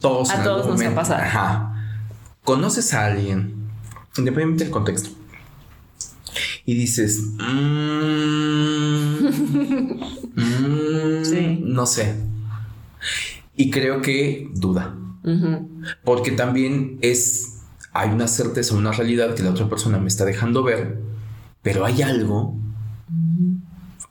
[0.00, 0.30] todos.
[0.30, 1.22] A todos nos ha pasado.
[1.22, 1.74] Ajá.
[2.42, 3.68] Conoces a alguien,
[4.16, 5.10] independientemente del contexto.
[6.68, 9.24] Y dices, mmm,
[11.24, 11.60] sí.
[11.64, 12.14] no sé.
[13.56, 14.94] Y creo que duda.
[16.04, 17.60] Porque también es,
[17.94, 20.98] hay una certeza, una realidad que la otra persona me está dejando ver,
[21.62, 22.54] pero hay algo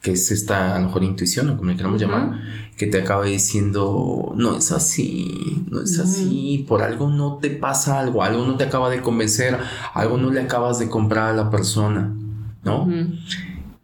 [0.01, 2.41] que es esta, a lo mejor, intuición o como le queramos llamar,
[2.75, 7.99] que te acaba diciendo, no es así, no es así, por algo no te pasa
[7.99, 9.59] algo, algo no te acaba de convencer,
[9.93, 12.15] algo no le acabas de comprar a la persona,
[12.67, 12.87] ¿no?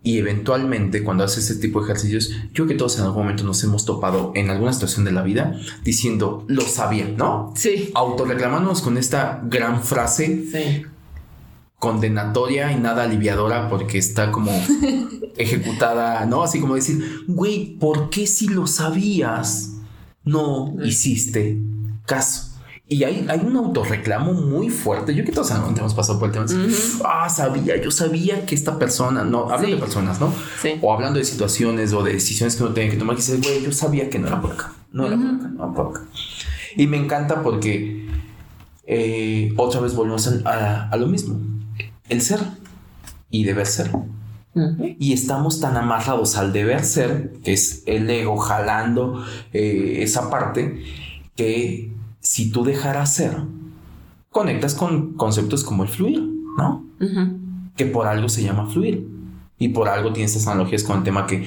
[0.03, 3.45] Y eventualmente, cuando haces este tipo de ejercicios, yo creo que todos en algún momento
[3.45, 7.53] nos hemos topado en alguna situación de la vida diciendo, lo sabía, ¿no?
[7.55, 7.89] Sí.
[7.95, 10.45] Autorreclamándonos con esta gran frase.
[10.51, 10.85] Sí
[11.83, 14.53] condenatoria y nada aliviadora porque está como
[15.37, 16.41] ejecutada, ¿no?
[16.41, 19.73] Así como decir, güey, ¿por qué si lo sabías
[20.23, 21.61] no hiciste
[22.05, 22.52] caso?
[22.87, 25.15] Y hay, hay un autorreclamo muy fuerte.
[25.15, 26.45] Yo que todos hemos pasado por el tema.
[27.05, 30.33] Ah, sabía, yo sabía que esta persona, no, hablo de personas, ¿no?
[30.61, 30.73] Sí.
[30.81, 33.63] O hablando de situaciones o de decisiones que uno tiene que tomar, que dices, güey,
[33.63, 36.05] yo sabía que no era por acá, no era por acá, no era por acá.
[36.75, 38.07] Y me encanta porque
[38.85, 41.39] eh, otra vez volvemos a lo mismo
[42.09, 42.39] el ser
[43.29, 43.91] y deber ser.
[44.99, 50.83] Y estamos tan amarrados al deber ser, que es el ego jalando eh, esa parte,
[51.35, 51.91] que
[52.23, 53.37] si tú dejaras ser,
[54.31, 56.23] conectas con conceptos como el fluir,
[56.57, 56.83] ¿no?
[57.75, 59.07] Que por algo se llama fluir.
[59.59, 61.45] Y por algo tiene estas analogías con el tema que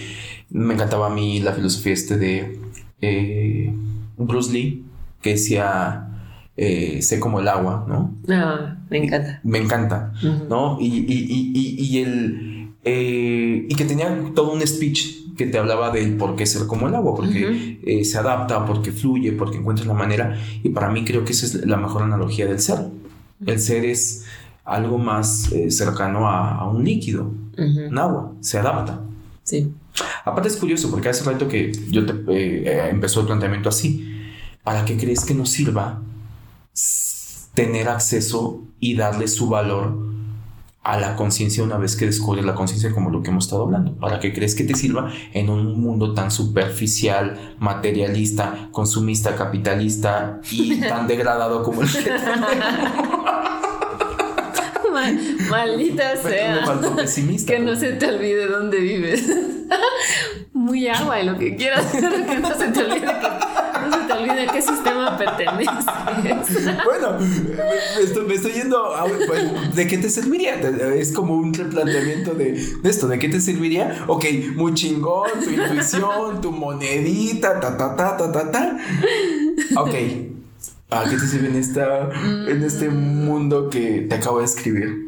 [0.50, 2.60] me encantaba a mí la filosofía este de
[3.00, 3.74] eh,
[4.16, 4.84] Bruce Lee,
[5.20, 6.08] que decía
[6.56, 8.14] eh, sé como el agua, ¿no?
[8.28, 9.40] Ah, me encanta.
[9.42, 10.12] Me encanta,
[10.48, 10.78] ¿no?
[10.80, 15.90] Y, y, y, y el, eh, y que tenía todo un speech que te hablaba
[15.90, 19.86] del por qué ser como el agua, porque eh, se adapta, porque fluye, porque encuentras
[19.86, 20.38] la manera.
[20.62, 22.78] Y para mí creo que esa es la mejor analogía del ser.
[23.44, 24.24] El ser es
[24.64, 29.00] algo más cercano a, un líquido, un agua, se adapta.
[29.44, 29.72] Sí.
[30.24, 34.12] Aparte es curioso porque hace rato que yo te empezó el planteamiento así.
[34.64, 36.02] ¿Para qué crees que nos sirva
[37.56, 39.96] tener acceso y darle su valor
[40.86, 43.96] a la conciencia una vez que descubres la conciencia como lo que hemos estado hablando,
[43.96, 50.80] para que crees que te sirva en un mundo tan superficial, materialista, consumista, capitalista y
[50.80, 52.08] tan degradado como el que
[55.50, 56.64] Maldita sea.
[57.46, 59.28] que no se te olvide dónde vives.
[60.52, 63.65] Muy agua y lo que quieras, pero que no se te olvide que
[64.38, 65.86] a qué sistema perteneces.
[66.84, 67.18] Bueno,
[68.26, 69.06] me estoy, yendo a,
[69.74, 70.54] ¿De qué te serviría?
[70.94, 73.08] Es como un replanteamiento de, esto.
[73.08, 74.04] ¿De qué te serviría?
[74.06, 78.78] Ok, muy chingón, tu intuición, tu monedita, ta, ta, ta, ta, ta, ta.
[79.76, 79.94] Ok.
[80.90, 82.10] ¿A qué te sirve en, esta,
[82.48, 85.06] en este mundo que te acabo de escribir?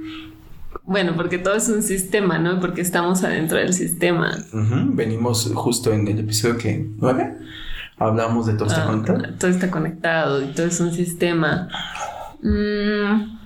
[0.85, 2.61] Bueno, porque todo es un sistema, ¿no?
[2.61, 4.45] Porque estamos adentro del sistema.
[4.53, 7.37] Venimos justo en el episodio que nueve.
[7.99, 9.35] Hablamos de todo está ah, conectado.
[9.39, 11.69] Todo está conectado y todo es un sistema.
[12.43, 13.39] Mm,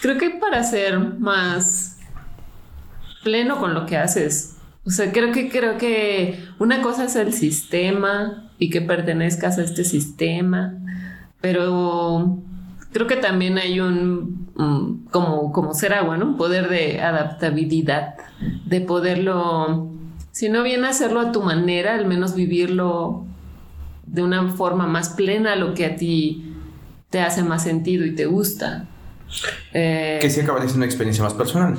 [0.00, 1.98] creo que para ser más
[3.22, 4.56] pleno con lo que haces.
[4.84, 9.62] O sea, creo que creo que una cosa es el sistema y que pertenezcas a
[9.62, 10.74] este sistema,
[11.40, 12.42] pero
[12.92, 14.48] creo que también hay un,
[15.10, 16.26] como, como ser agua, ¿no?
[16.26, 18.14] Un poder de adaptabilidad,
[18.66, 19.90] de poderlo,
[20.32, 23.24] si no bien hacerlo a tu manera, al menos vivirlo
[24.06, 26.54] de una forma más plena, lo que a ti
[27.10, 28.88] te hace más sentido y te gusta.
[29.72, 31.78] Eh, que sí acaba de ser una experiencia más personal.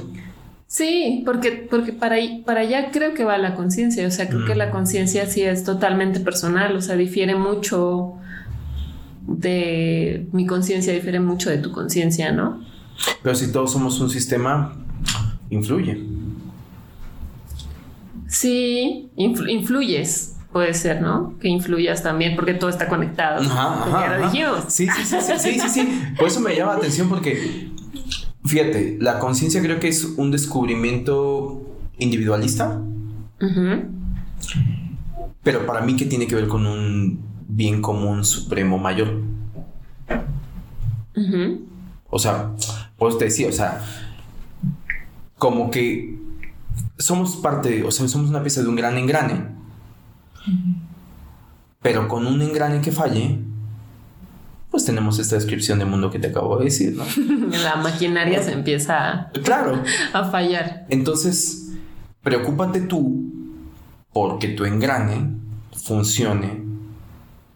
[0.68, 4.56] Sí, porque, porque para, para allá creo que va la conciencia, o sea, creo que
[4.56, 4.72] la mm.
[4.72, 8.14] conciencia sí es totalmente personal, o sea, difiere mucho
[9.28, 12.64] de mi conciencia, difiere mucho de tu conciencia, ¿no?
[13.22, 14.76] Pero si todos somos un sistema,
[15.50, 16.23] influye.
[18.34, 21.38] Sí, influyes, puede ser, ¿no?
[21.40, 23.42] Que influyas también, porque todo está conectado.
[23.42, 24.32] Ajá, ajá,
[24.70, 26.02] Sí, sí, sí, sí, sí, sí, sí.
[26.18, 27.72] Por eso me llama la atención, porque
[28.46, 31.62] Fíjate, la conciencia creo que es un descubrimiento
[31.98, 32.82] individualista.
[35.44, 39.22] Pero para mí, ¿qué tiene que ver con un bien común supremo mayor?
[42.10, 42.52] O sea,
[42.98, 43.82] pues te decía, o sea,
[45.38, 46.18] como que
[46.98, 49.48] somos parte, o sea, somos una pieza de un gran engrane.
[51.82, 53.40] Pero con un engrane que falle,
[54.72, 57.04] pues tenemos esta descripción de mundo que te acabo de decir, ¿no?
[57.64, 59.84] La maquinaria se empieza claro.
[60.14, 60.86] a fallar.
[60.90, 61.74] Entonces,
[62.22, 63.32] preocúpate tú
[64.12, 65.36] porque tu engrane
[65.72, 66.64] funcione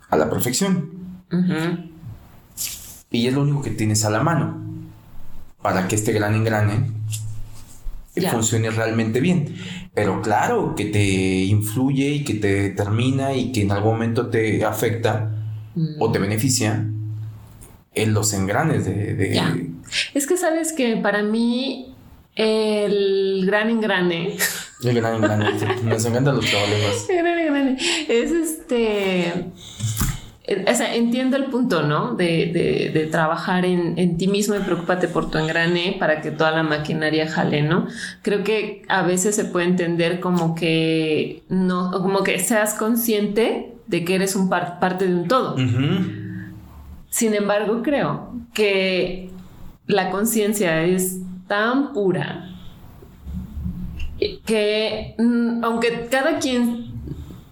[0.09, 0.91] a la perfección.
[3.09, 4.57] Y es lo único que tienes a la mano
[5.61, 6.91] para que este gran engrane
[8.29, 9.55] funcione realmente bien.
[9.93, 14.63] Pero claro que te influye y que te determina y que en algún momento te
[14.63, 15.31] afecta
[15.99, 16.85] o te beneficia
[17.93, 19.71] en los engranes de...
[20.13, 21.93] Es que sabes que para mí
[22.35, 24.37] el gran engrane...
[24.83, 25.45] El gran engrane,
[25.83, 27.09] nos encantan los problemas.
[27.09, 27.77] El gran engrane.
[28.07, 29.45] Es este...
[30.49, 32.15] O sea, entiendo el punto, ¿no?
[32.15, 36.51] De, de, trabajar en, en, ti mismo y preocúpate por tu engrane para que toda
[36.51, 37.87] la maquinaria jale, ¿no?
[38.21, 44.05] Creo que a veces se puede entender como que no, como que seas consciente de
[44.05, 45.57] que eres un parte de un todo.
[47.09, 49.29] Sin embargo, creo que
[49.85, 52.49] la conciencia es tan pura
[54.45, 56.87] que mm, aunque cada quien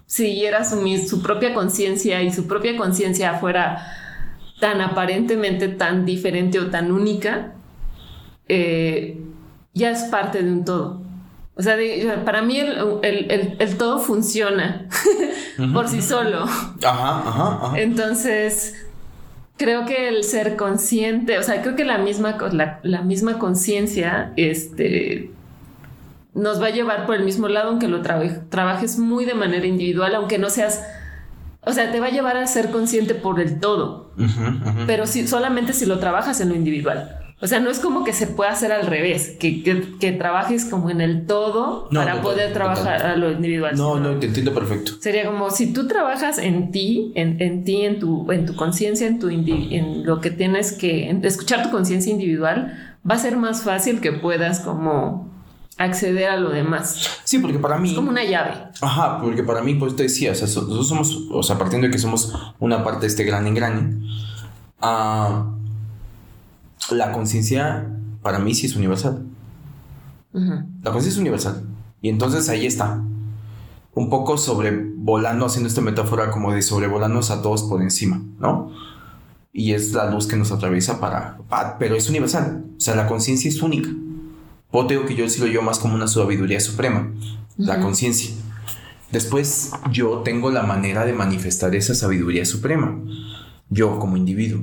[0.06, 3.92] siguiera su, propia conciencia y su propia conciencia fuera
[4.60, 7.54] tan aparentemente tan diferente o tan única,
[8.48, 9.20] eh,
[9.74, 11.02] ya es parte de un todo.
[11.54, 11.76] O sea,
[12.24, 14.88] para mí el, todo funciona
[15.72, 16.44] por sí solo.
[16.44, 17.80] Ajá, ajá, ajá.
[17.80, 18.86] Entonces,
[19.56, 22.36] creo que el ser consciente, o sea, creo que la misma,
[22.82, 25.30] la, misma conciencia, este,
[26.36, 30.14] nos va a llevar por el mismo lado, aunque lo trabajes muy de manera individual,
[30.14, 30.84] aunque no seas,
[31.62, 34.12] o sea, te va a llevar a ser consciente por el todo,
[34.86, 37.22] pero si, solamente si lo trabajas en lo individual.
[37.38, 40.88] O sea, no es como que se pueda hacer al revés, que, que, trabajes como
[40.88, 43.76] en el todo para poder trabajar a lo individual.
[43.76, 44.92] No, no, te entiendo perfecto.
[45.00, 49.06] Sería como si tú trabajas en ti, en, en ti, en tu, en tu conciencia,
[49.06, 53.64] en, tu en lo que tienes que, escuchar tu conciencia individual, va a ser más
[53.64, 55.35] fácil que puedas como
[55.78, 57.20] acceder a lo demás.
[57.24, 57.90] Sí, porque para mí...
[57.90, 58.52] Es como una llave.
[58.80, 61.92] Ajá, porque para mí, pues te decía, o sea, nosotros somos, o sea, partiendo de
[61.92, 63.98] que somos una parte de este gran engrane,
[64.80, 65.52] ah
[66.90, 67.88] la conciencia
[68.22, 69.24] para mí sí es universal.
[70.32, 71.64] La conciencia es universal.
[72.02, 73.02] Y entonces ahí está.
[73.94, 78.70] Un poco sobrevolando, haciendo esta metáfora como de sobrevolarnos a todos por encima, ¿no?
[79.52, 81.38] Y es la luz que nos atraviesa para...
[81.78, 82.64] pero es universal.
[82.76, 83.88] O sea, la conciencia es única.
[84.70, 87.12] O tengo que yo decirlo yo más como una sabiduría suprema.
[87.56, 88.30] La conciencia.
[89.12, 92.98] Después yo tengo la manera de manifestar esa sabiduría suprema.
[93.70, 94.62] Yo como individuo.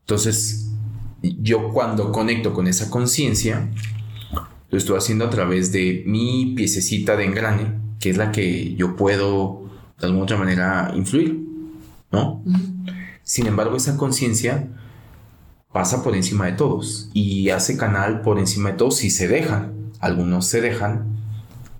[0.00, 0.70] Entonces,
[1.22, 3.70] yo cuando conecto con esa conciencia,
[4.70, 8.96] lo estoy haciendo a través de mi piececita de engrane, que es la que yo
[8.96, 11.40] puedo de alguna otra manera influir,
[12.10, 12.42] ¿no?
[13.22, 14.68] Sin embargo, esa conciencia
[15.72, 19.72] pasa por encima de todos y hace canal por encima de todos y se dejan.
[20.00, 21.16] Algunos se dejan,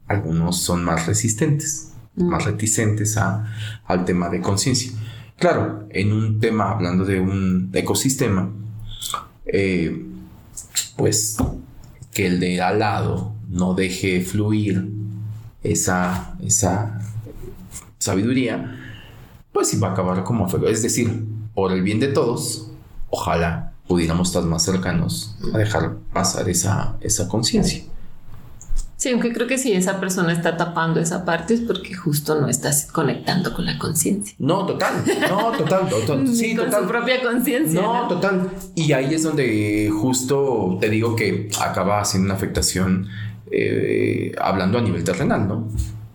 [0.06, 4.92] algunos son más resistentes, más reticentes al tema de conciencia.
[5.38, 8.50] Claro, en un tema, hablando de un ecosistema,
[9.46, 10.06] eh,
[10.96, 11.36] pues,
[12.12, 14.88] que el de al lado no deje fluir
[15.62, 17.00] esa, esa
[17.98, 18.78] sabiduría,
[19.52, 20.68] pues sí va a acabar como fuego.
[20.68, 21.24] Es decir,
[21.54, 22.70] por el bien de todos,
[23.10, 27.84] ojalá pudiéramos estar más cercanos a dejar pasar esa, esa conciencia.
[29.02, 32.46] Sí, aunque creo que si esa persona está tapando esa parte es porque justo no
[32.46, 34.36] estás conectando con la conciencia.
[34.38, 36.28] No, total, no, total, total.
[36.32, 37.82] Sí, con su propia conciencia.
[37.82, 38.50] No, total.
[38.76, 43.08] Y ahí es donde justo te digo que acaba haciendo una afectación
[43.50, 45.68] eh, hablando a nivel terrenal, ¿no?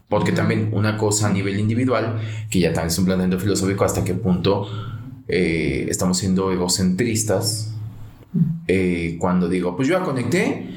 [0.08, 4.06] Porque también una cosa a nivel individual, que ya también es un planteamiento filosófico, hasta
[4.06, 4.66] qué punto
[5.28, 7.74] eh, estamos siendo egocentristas
[8.68, 10.70] eh, cuando digo, pues yo ya conecté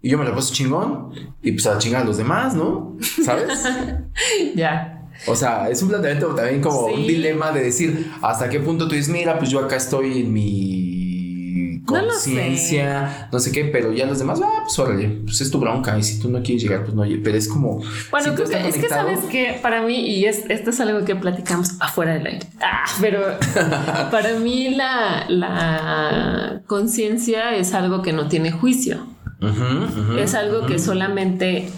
[0.00, 1.10] y yo me la paso chingón
[1.42, 2.96] y pues a chingar a los demás, ¿no?
[3.24, 3.48] ¿Sabes?
[4.54, 5.08] ya.
[5.26, 8.94] O sea, es un planteamiento también como un dilema de decir hasta qué punto tú
[8.94, 10.97] dices, mira, pues yo acá estoy en mi
[11.84, 15.98] conciencia, no, sé qué, pero ya los demás, ah, pues órale, pues es tu bronca
[15.98, 17.80] y si tú no quieres llegar, pues no, pero es como...
[18.10, 21.76] Bueno, creo que, es que sabes que para mí, y esto es algo que platicamos
[21.80, 23.20] afuera del aire, ah, pero
[24.10, 29.06] para mí la, la conciencia es algo que no tiene juicio
[30.18, 31.68] es algo que solamente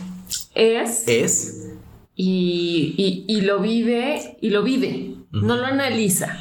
[0.54, 1.06] es.
[1.06, 1.68] Es.
[2.16, 5.14] Y, lo vive y lo vive.
[5.30, 6.38] No lo analiza.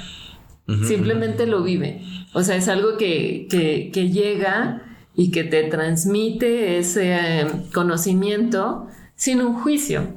[0.86, 2.02] Simplemente lo vive.
[2.34, 3.48] O sea, es algo que,
[3.94, 4.84] llega
[5.16, 10.08] y que te transmite ese eh, conocimiento sin un juicio.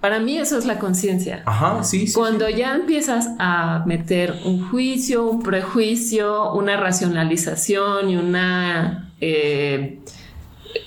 [0.00, 1.42] Para mí eso es la conciencia.
[1.46, 9.12] Ajá, sí, Cuando ya empiezas a meter un juicio, un prejuicio, una racionalización y una
[9.20, 10.00] eh,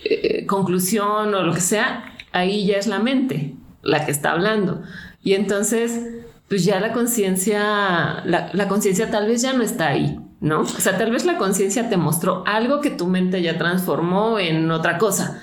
[0.03, 3.53] eh, conclusión o lo que sea, ahí ya es la mente
[3.85, 4.81] la que está hablando.
[5.23, 10.61] Y entonces, pues ya la conciencia, la, conciencia tal vez ya no está ahí, ¿no?
[10.61, 14.69] O sea, tal vez la conciencia te mostró algo que tu mente ya transformó en
[14.69, 15.41] otra cosa.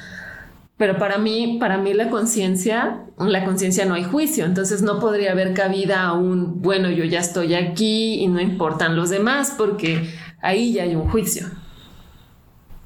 [0.77, 5.33] Pero para mí, para mí la conciencia, la conciencia no hay juicio, entonces no podría
[5.33, 10.09] haber cabida a un, bueno, yo ya estoy aquí y no importan los demás, porque
[10.41, 11.49] ahí ya hay un juicio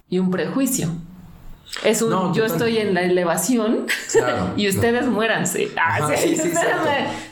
[0.08, 0.90] y un prejuicio.
[1.84, 3.86] Es un yo estoy en la elevación
[4.56, 5.70] y ustedes muéranse.
[5.76, 6.08] Ah,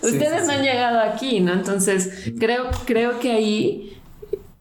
[0.02, 1.52] ustedes, no han llegado aquí, ¿no?
[1.52, 3.98] Entonces, creo, creo que ahí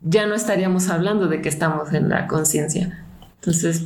[0.01, 3.05] ya no estaríamos hablando de que estamos en la conciencia.
[3.35, 3.83] Entonces,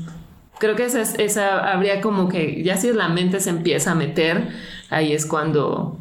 [0.59, 4.49] creo que esa, esa habría como que ya si la mente se empieza a meter,
[4.89, 5.97] ahí es cuando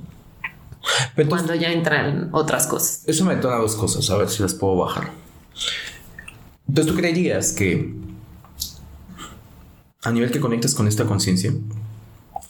[1.29, 3.03] cuando ya entran otras cosas.
[3.07, 5.11] Eso me detona dos cosas, a ver si las puedo bajar.
[6.69, 7.95] Entonces, ¿tú creerías que
[10.07, 11.53] a nivel que conectas con esta conciencia,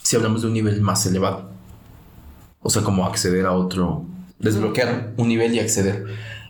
[0.03, 1.49] si hablamos de un nivel más elevado,
[2.61, 4.05] o sea, como acceder a otro,
[4.37, 6.05] desbloquear un nivel y acceder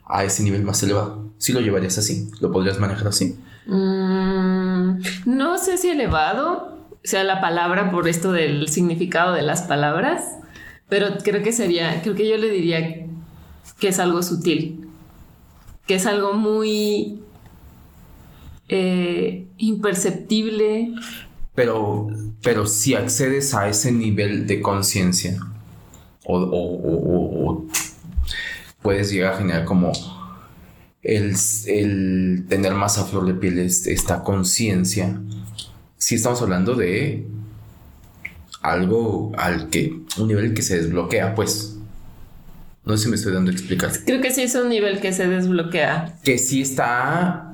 [0.05, 3.39] a ese nivel más elevado, si lo llevarías así, lo podrías manejar así.
[3.67, 10.23] Mm, no sé si elevado sea la palabra por esto del significado de las palabras,
[10.89, 13.07] pero creo que sería, creo que yo le diría
[13.79, 14.89] que es algo sutil,
[15.85, 17.21] que es algo muy
[18.67, 20.93] eh, imperceptible.
[21.55, 22.07] Pero,
[22.43, 25.39] pero si accedes a ese nivel de conciencia
[26.25, 27.65] o,
[28.81, 29.91] puedes llegar a generar como
[31.01, 35.19] el, tener más a flor de piel esta conciencia,
[35.97, 37.25] si estamos hablando de
[38.61, 41.73] algo al que, un nivel que se desbloquea, pues.
[42.85, 43.91] No sé si me estoy dando a explicar.
[44.05, 46.19] Creo que sí es un nivel que se desbloquea.
[46.23, 47.46] Que sí está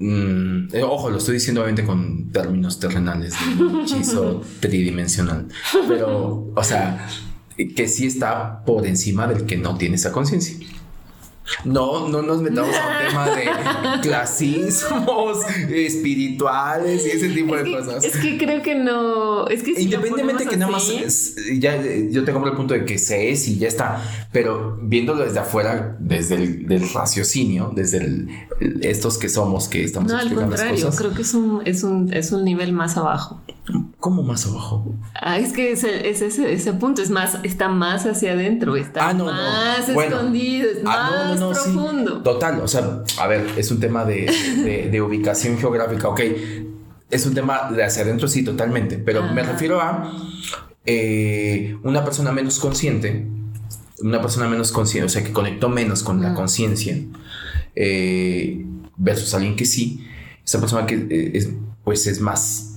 [0.00, 5.46] Mm, eh, ojo, lo estoy diciendo obviamente con términos terrenales de hechizo tridimensional.
[5.86, 7.06] Pero, o sea,
[7.76, 10.56] que sí está por encima del que no tiene esa conciencia.
[11.64, 15.38] No, no nos metamos a un tema de clasismos
[15.68, 18.04] espirituales y ese tipo de cosas.
[18.04, 19.46] Es que creo que no.
[19.48, 21.80] Es que independientemente que nada más es, ya
[22.10, 25.96] yo tengo el punto de que se es y ya está, pero viéndolo desde afuera,
[26.00, 28.26] desde el raciocinio, desde
[28.82, 32.32] estos que somos que estamos no, al contrario, creo que es un, es un, es
[32.32, 33.40] un nivel más abajo.
[33.98, 34.94] ¿Cómo más abajo?
[35.14, 39.14] Ah, es que ese, ese, ese, punto es más, está más hacia adentro, está ah,
[39.14, 42.22] más escondido, es ah, más profundo.
[42.22, 46.20] Total, o sea, a ver, es un tema de, de, ubicación geográfica, ok.
[47.10, 48.96] Es un tema de hacia adentro, sí, totalmente.
[48.96, 50.10] Pero me refiero a
[50.86, 53.26] eh, una persona menos consciente,
[54.02, 56.98] una persona menos consciente, o sea, que conectó menos con la conciencia,
[57.76, 58.64] eh,
[58.96, 60.06] versus alguien que sí.
[60.44, 61.50] Esa persona que eh, es,
[61.84, 62.69] pues es más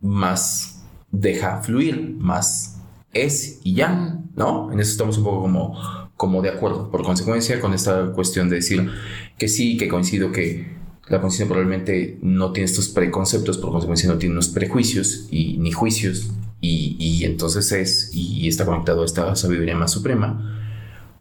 [0.00, 2.78] más deja fluir, más
[3.12, 4.72] es y ya, ¿no?
[4.72, 5.76] En eso estamos un poco como,
[6.16, 6.90] como de acuerdo.
[6.90, 8.90] Por consecuencia, con esta cuestión de decir
[9.38, 10.76] que sí, que coincido que
[11.08, 15.72] La conciencia probablemente no tiene estos preconceptos, por consecuencia no tiene unos prejuicios y, ni
[15.72, 16.30] juicios,
[16.60, 20.60] y, entonces es, y, está conectado a esta sabiduría más suprema,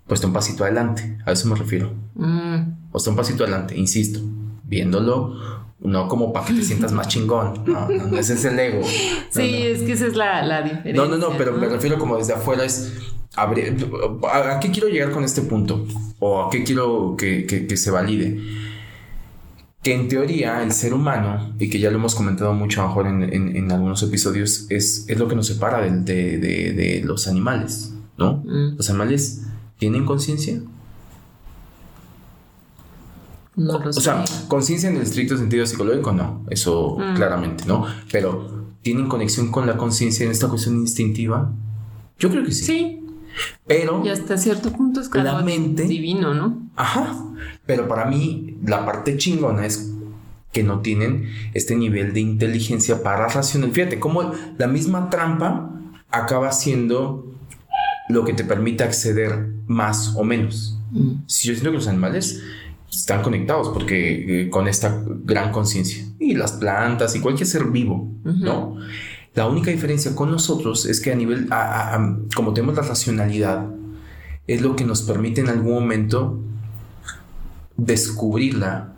[0.05, 1.93] pues está un pasito adelante, a eso me refiero.
[2.15, 2.89] Mm.
[2.91, 4.19] O está un pasito adelante, insisto,
[4.65, 8.81] viéndolo no como para que te sientas más chingón, no, no, ese es el ego.
[9.29, 10.93] sí, es que esa es la, diferencia.
[10.93, 12.93] No, no, no, pero me refiero como desde afuera es,
[13.35, 15.85] ¿a qué quiero llegar con este punto?
[16.19, 18.41] ¿O a qué quiero que, se valide?
[19.83, 23.71] Que en teoría el ser humano, y que ya lo hemos comentado mucho mejor en,
[23.71, 28.43] algunos episodios, es, es, lo que nos separa de, los animales, ¿no?
[28.43, 28.77] Mm.
[28.77, 29.43] Los animales
[29.77, 30.59] tienen conciencia,
[33.57, 37.15] o sea, conciencia en el estricto sentido psicológico, no, eso mm.
[37.15, 37.85] claramente, ¿no?
[38.11, 41.51] Pero ¿tienen conexión con la conciencia en esta cuestión instintiva?
[42.19, 42.63] Yo creo que sí.
[42.65, 43.03] Sí.
[43.65, 44.03] Pero.
[44.05, 46.69] Y hasta cierto punto es la mente, divino, ¿no?
[46.75, 47.15] Ajá.
[47.65, 49.91] Pero para mí, la parte chingona es
[50.51, 53.71] que no tienen este nivel de inteligencia para racional.
[53.71, 55.71] Fíjate cómo la misma trampa
[56.09, 57.35] acaba siendo
[58.09, 60.79] lo que te permite acceder más o menos.
[60.91, 61.23] Mm.
[61.27, 62.41] Si yo siento que los animales
[62.89, 68.11] están conectados porque eh, con esta gran conciencia y las plantas y cualquier ser vivo,
[68.23, 68.77] ¿no?
[69.33, 71.47] La única diferencia con nosotros es que a nivel,
[72.35, 73.67] como tenemos la racionalidad,
[74.47, 76.41] es lo que nos permite en algún momento
[77.75, 78.93] descubrirla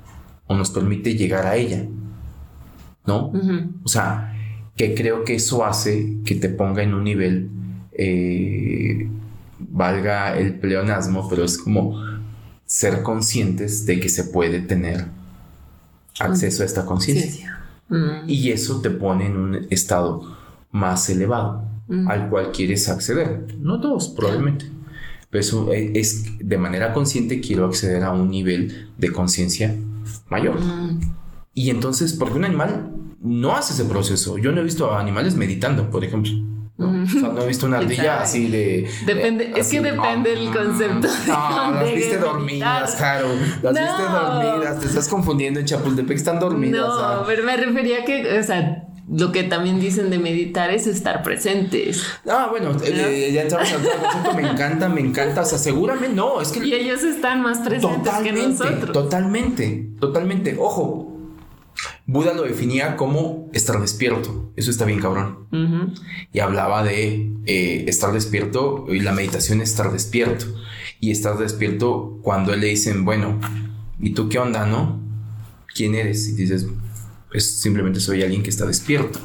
[0.47, 1.85] o nos permite llegar a ella,
[3.05, 3.33] ¿no?
[3.83, 4.33] O sea,
[4.77, 7.49] que creo que eso hace que te ponga en un nivel,
[7.91, 9.09] eh,
[9.59, 12.01] valga el pleonasmo, pero es como
[12.69, 15.07] ser conscientes de que se puede tener
[16.19, 17.59] acceso a esta conciencia.
[17.89, 18.27] Mm.
[18.29, 20.37] Y eso te pone en un estado
[20.69, 22.07] más elevado mm.
[22.07, 23.55] al cual quieres acceder.
[23.59, 24.65] No todos, probablemente.
[25.31, 29.75] Pero eso es de manera consciente quiero acceder a un nivel de conciencia
[30.29, 30.61] mayor.
[30.61, 30.99] Mm.
[31.55, 34.37] Y entonces, porque un animal no hace ese proceso.
[34.37, 36.31] Yo no he visto a animales meditando, por ejemplo.
[36.79, 37.03] ¿No?
[37.03, 38.89] O sea, no he visto una ardilla así de.
[39.05, 41.07] Depende, es que depende del concepto.
[41.27, 43.27] No, las viste dormidas, Caro.
[43.61, 44.79] Las viste dormidas.
[44.79, 46.87] Te estás confundiendo en Chapultepec, están dormidas.
[46.87, 50.87] No, pero me refería a que, o sea, lo que también dicen de meditar es
[50.87, 52.05] estar presentes.
[52.29, 56.41] Ah, bueno, eh, ya entramos al concepto, me encanta, me encanta, o sea, seguramente no,
[56.41, 56.65] es que...
[56.65, 58.91] Y ellos están más presentes que nosotros.
[58.91, 60.55] Totalmente, totalmente.
[60.59, 61.08] Ojo,
[62.09, 64.51] Buda lo definía como estar despierto.
[64.55, 65.47] Eso está bien cabrón.
[66.33, 70.47] Y hablaba de eh, estar despierto y la meditación es estar despierto.
[70.99, 73.39] Y estar despierto cuando le dicen, bueno,
[73.99, 74.99] ¿y tú qué onda, no?
[75.75, 76.27] ¿Quién eres?
[76.29, 76.65] Y dices,
[77.29, 79.19] pues simplemente soy alguien que está despierto.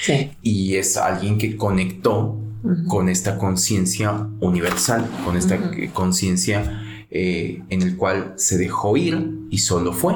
[0.00, 0.30] Sí.
[0.40, 2.40] Y es alguien que conectó
[2.88, 5.58] con esta conciencia universal, con esta
[5.92, 10.14] conciencia eh, en el cual se dejó ir y solo fue.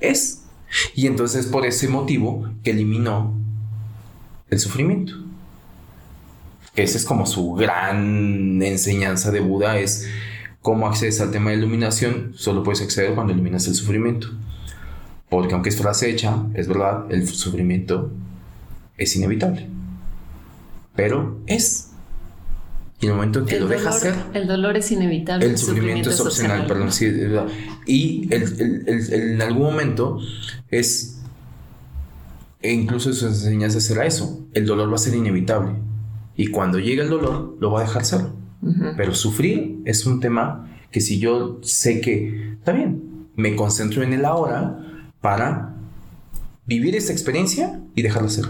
[0.00, 0.45] Es
[0.94, 3.34] y entonces por ese motivo que eliminó
[4.50, 5.14] el sufrimiento.
[6.74, 10.08] Esa es como su gran enseñanza de Buda, es
[10.60, 14.28] cómo accedes al tema de iluminación, solo puedes acceder cuando eliminas el sufrimiento.
[15.28, 18.12] Porque aunque es frase hecha, es verdad, el sufrimiento
[18.98, 19.68] es inevitable.
[20.94, 21.90] Pero es.
[23.00, 24.14] Y en el momento que lo dejas ser.
[24.32, 25.46] El dolor es inevitable.
[25.46, 26.92] El, sufrimiento, es opcional, perdón.
[26.92, 27.06] Sí,
[27.86, 30.18] y en algún momento
[30.70, 31.20] es.
[32.62, 34.46] E incluso sus enseñanzas será eso.
[34.54, 35.72] El dolor va a ser inevitable.
[36.36, 38.20] Y cuando llegue el dolor, lo va a dejar ser.
[38.96, 44.12] Pero sufrir es un tema que si yo sé que está bien, me concentro en
[44.12, 44.78] el ahora
[45.20, 45.76] para
[46.66, 48.46] vivir esta experiencia y dejarla ser.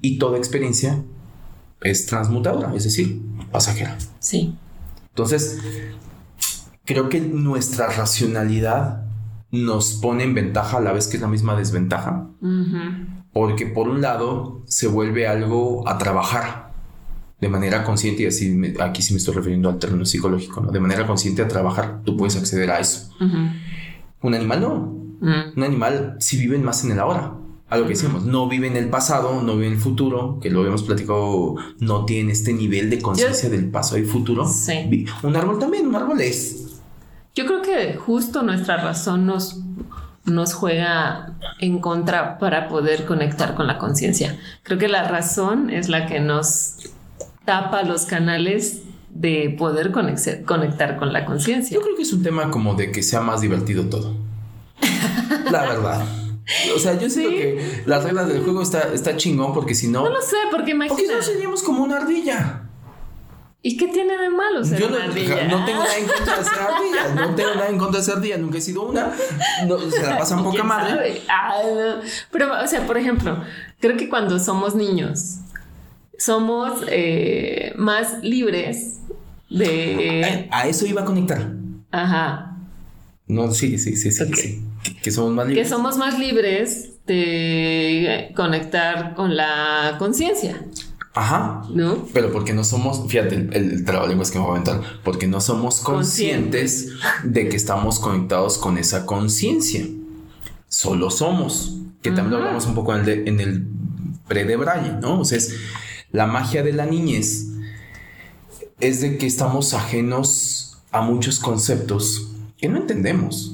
[0.00, 1.02] Y toda experiencia
[1.84, 3.20] es transmutadora, es decir,
[3.50, 3.98] pasajera.
[4.18, 4.56] Sí.
[5.10, 5.58] Entonces,
[6.84, 9.04] creo que nuestra racionalidad
[9.50, 12.28] nos pone en ventaja a la vez que es la misma desventaja.
[13.32, 16.72] Porque por un lado se vuelve algo a trabajar
[17.40, 20.70] de manera consciente, y así aquí sí me estoy refiriendo al término psicológico, ¿no?
[20.70, 23.10] De manera consciente a trabajar, tú puedes acceder a eso.
[24.20, 24.76] Un animal no.
[25.20, 25.56] Mm.
[25.56, 27.41] Un animal sí vive más en el ahora
[27.72, 30.50] a lo que decíamos, no vive en el pasado, no vive en el futuro, que
[30.50, 34.46] lo habíamos platicado, no tiene este nivel de conciencia del pasado y futuro.
[34.46, 35.06] Sí.
[35.22, 36.82] Un árbol también, un árbol es.
[37.34, 39.60] Yo creo que justo nuestra razón nos,
[40.26, 44.38] nos juega en contra para poder conectar con la conciencia.
[44.64, 46.74] Creo que la razón es la que nos
[47.46, 51.74] tapa los canales de poder conectar con la conciencia.
[51.74, 54.14] Yo creo que es un tema como de que sea más divertido todo.
[55.50, 56.21] la verdad.
[56.74, 60.04] O sea, yo siento que las reglas del juego está, está chingón porque si no.
[60.04, 61.02] No lo sé, porque imagínate.
[61.04, 62.62] Porque no seríamos como una ardilla.
[63.64, 65.44] ¿Y qué tiene de malo ser Yo no, una ardilla?
[65.46, 67.14] no tengo nada en contra de ser ardilla.
[67.14, 68.38] No tengo nada en contra de ser ardilla.
[68.38, 69.12] Nunca he sido una.
[69.68, 71.22] No, se la pasan poca ¿Quién madre.
[71.28, 72.02] Ah, no.
[72.32, 73.40] Pero, o sea, por ejemplo,
[73.80, 75.36] creo que cuando somos niños,
[76.18, 78.98] somos eh, más libres
[79.48, 80.48] de.
[80.50, 81.52] A, a eso iba a conectar.
[81.92, 82.56] Ajá.
[83.28, 84.62] No, sí, sí, sí, sí.
[84.82, 85.68] Que, que somos más Que libres.
[85.68, 90.64] somos más libres de conectar con la conciencia,
[91.14, 91.62] Ajá.
[91.70, 92.06] ¿no?
[92.14, 95.40] Pero porque no somos, fíjate, el, el trabalenguas que me voy a aventar, porque no
[95.40, 96.88] somos conscientes
[97.24, 99.86] de que estamos conectados con esa conciencia.
[100.68, 103.66] Solo somos, que también lo hablamos un poco en el, de- en el
[104.26, 105.20] pre de Braille, ¿no?
[105.20, 105.54] O sea, es
[106.12, 107.46] la magia de la niñez
[108.80, 113.51] es de que estamos ajenos a muchos conceptos que no entendemos,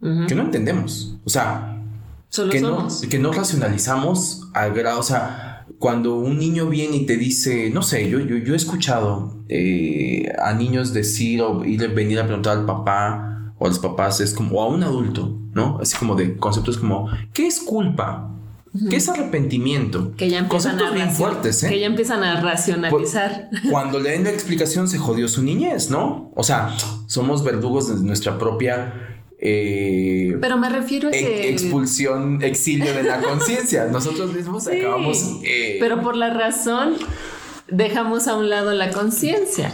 [0.00, 1.16] Que no entendemos.
[1.24, 1.82] O sea,
[2.28, 3.00] Solo que no, somos.
[3.02, 7.82] que no racionalizamos al grado, o sea, cuando un niño viene y te dice, no
[7.82, 12.58] sé, yo, yo, yo he escuchado eh, a niños decir o ir, venir a preguntar
[12.58, 15.78] al papá o a los papás, es como, o a un adulto, ¿no?
[15.80, 18.32] Así como de conceptos como, ¿qué es culpa?
[18.90, 20.14] ¿Qué es arrepentimiento?
[20.16, 21.70] Que ya empiezan a bien fuertes, ¿eh?
[21.70, 23.48] Que ya empiezan a racionalizar.
[23.70, 26.30] Cuando le den la explicación se jodió su niñez, ¿no?
[26.34, 26.76] O sea,
[27.06, 29.15] somos verdugos de nuestra propia...
[29.38, 31.50] eh, Pero me refiero a que.
[31.50, 33.86] expulsión, exilio de la conciencia.
[33.86, 35.38] Nosotros mismos Sí, acabamos.
[35.44, 36.94] eh, Pero por la razón
[37.68, 39.72] dejamos a un lado la conciencia.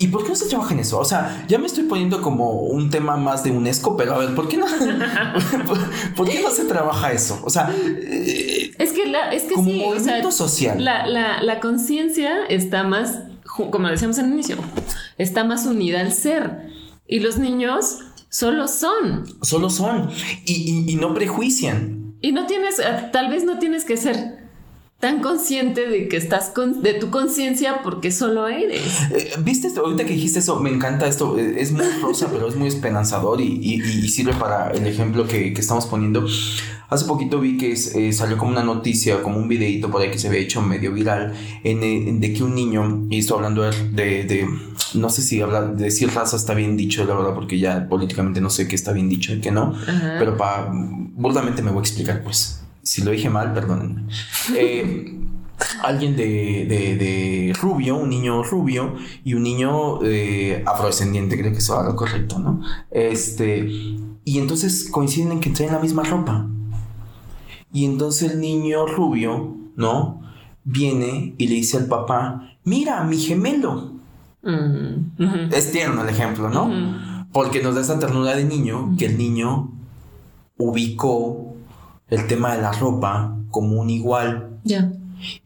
[0.00, 0.98] ¿Y por qué no se trabaja en eso?
[1.00, 4.32] O sea, ya me estoy poniendo como un tema más de UNESCO, pero a ver,
[4.36, 4.66] ¿por qué no,
[5.66, 5.78] por,
[6.14, 7.40] por qué no se trabaja eso?
[7.44, 10.84] O sea, eh, Es que la, es que como sí, o sea, movimiento social.
[10.84, 14.56] La, la, la conciencia está más, como decíamos al inicio,
[15.16, 16.68] está más unida al ser.
[17.08, 17.98] Y los niños
[18.28, 19.24] solo son.
[19.42, 20.10] solo son
[20.44, 22.14] y, y- y no prejuician.
[22.20, 24.37] Y no tienes, eh, tal vez no tienes que ser
[25.00, 28.82] tan consciente de que estás con, de tu conciencia porque solo eres.
[29.12, 29.82] Eh, ¿Viste esto?
[29.82, 31.38] Ahorita que dijiste eso, me encanta esto.
[31.38, 35.26] eh, Es muy rosa, pero es muy esperanzador y, y- y sirve para el ejemplo
[35.28, 36.26] que, que estamos poniendo.
[36.90, 40.10] Hace poquito vi que es- eh, salió como una noticia, como un videito por ahí
[40.10, 41.32] que se había hecho medio viral,
[41.62, 44.48] en, eh, de que un niño, y estoy hablando de, de-
[44.94, 48.40] no sé si hablar, de decir raza está bien dicho, la verdad, porque ya políticamente
[48.40, 50.16] no sé qué está bien dicho y qué no, Ajá.
[50.18, 52.62] pero para, burdamente me voy a explicar, pues.
[52.90, 54.04] Si lo dije mal, perdónenme.
[54.56, 55.14] Eh,
[55.82, 61.58] alguien de, de- de rubio, un niño rubio y un niño eh, afrodescendiente, creo que
[61.58, 62.62] eso va lo correcto, ¿no?
[62.90, 63.68] Este,
[64.24, 66.46] y entonces coinciden en que traen la misma ropa.
[67.74, 70.22] Y entonces el niño rubio, ¿no?
[70.64, 73.92] Viene y le dice al papá, mira, mi gemelo.
[74.42, 76.62] Mm, Es tierno el ejemplo, ¿no?
[77.32, 79.70] Porque nos da esa ternura de niño que el niño
[80.56, 81.54] ubicó
[82.10, 84.92] el tema de la ropa como un igual Ya.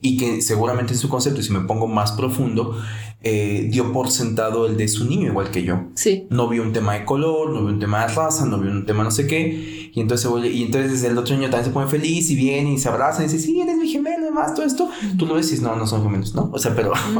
[0.01, 2.77] y que seguramente en su concepto, y si me pongo más profundo,
[3.25, 5.85] eh, dio por sentado el de su niño igual que yo.
[5.95, 6.27] Sí.
[6.31, 8.85] No vio un tema de color, no vio un tema de raza, no vio un
[8.85, 9.91] tema no sé qué.
[9.95, 12.89] Y entonces, y entonces el otro niño también se pone feliz y viene y se
[12.89, 14.89] abraza y dice, sí, eres mi gemelo, además, todo esto.
[15.19, 16.51] Tú lo ves y dices, no, no son gemelos, ¿no?
[16.53, 16.93] O sea, pero.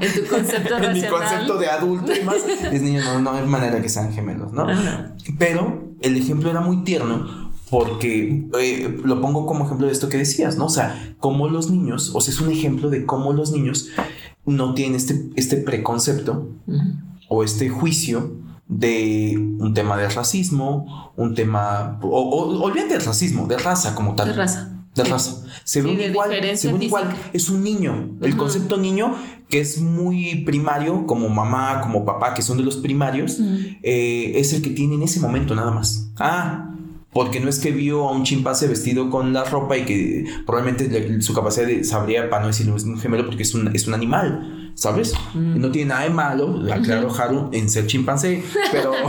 [0.00, 1.10] En tu concepto en mi racional.
[1.10, 2.36] concepto de adulto y más,
[2.72, 4.68] es niño, no, no hay manera que sean gemelos, ¿no?
[4.68, 5.14] Ajá.
[5.38, 7.43] Pero el ejemplo era muy tierno
[7.74, 10.66] porque eh, lo pongo como ejemplo de esto que decías, ¿no?
[10.66, 13.88] O sea, cómo los niños, o sea, es un ejemplo de cómo los niños
[14.46, 16.78] no tienen este, este preconcepto Ujú.
[17.28, 18.36] o este juicio
[18.68, 24.14] de un tema de racismo, un tema, o, o olvídate del racismo, de raza como
[24.14, 24.28] tal.
[24.28, 24.70] De raza.
[24.94, 25.10] De Sí.
[25.10, 25.42] raza.
[25.64, 27.12] Se Sí, ve igual, se ve igual.
[27.32, 28.16] Es un niño.
[28.22, 28.38] El Ujú.
[28.38, 29.16] concepto niño,
[29.48, 33.48] que es muy primario, como mamá, como papá, que son de los primarios, Ujú.
[33.82, 36.10] eh, es el que tiene en ese momento nada más.
[36.20, 36.70] Ah,
[37.14, 40.88] porque no es que vio a un chimpancé vestido con la ropa y que probablemente
[40.88, 43.86] le- su capacidad de sabría, para no decirlo, es un gemelo porque es un, es
[43.86, 45.14] un animal, ¿sabes?
[45.34, 45.60] Mm.
[45.60, 48.42] No tiene nada de malo, aclaro Haru, en ser chimpancé,
[48.72, 48.92] pero...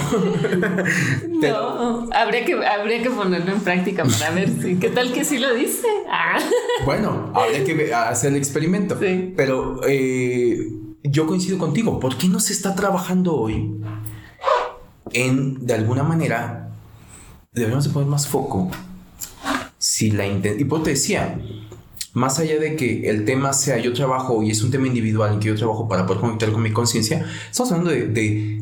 [1.41, 5.25] pero No, habría que, habría que ponerlo en práctica para ver si, qué tal que
[5.25, 5.87] sí lo dice.
[6.09, 6.37] Ah.
[6.85, 8.97] bueno, habría que hacer el experimento.
[8.99, 9.33] Sí.
[9.35, 10.69] Pero eh,
[11.03, 13.71] yo coincido contigo, ¿por qué no se está trabajando hoy
[15.13, 16.64] en, de alguna manera,
[17.55, 18.69] deberíamos de poner más foco?
[19.77, 21.39] Si la inten- y pues te decía,
[22.13, 25.39] más allá de que el tema sea yo trabajo y es un tema individual en
[25.39, 28.61] que yo trabajo para poder conectar con mi conciencia, estamos hablando de, de-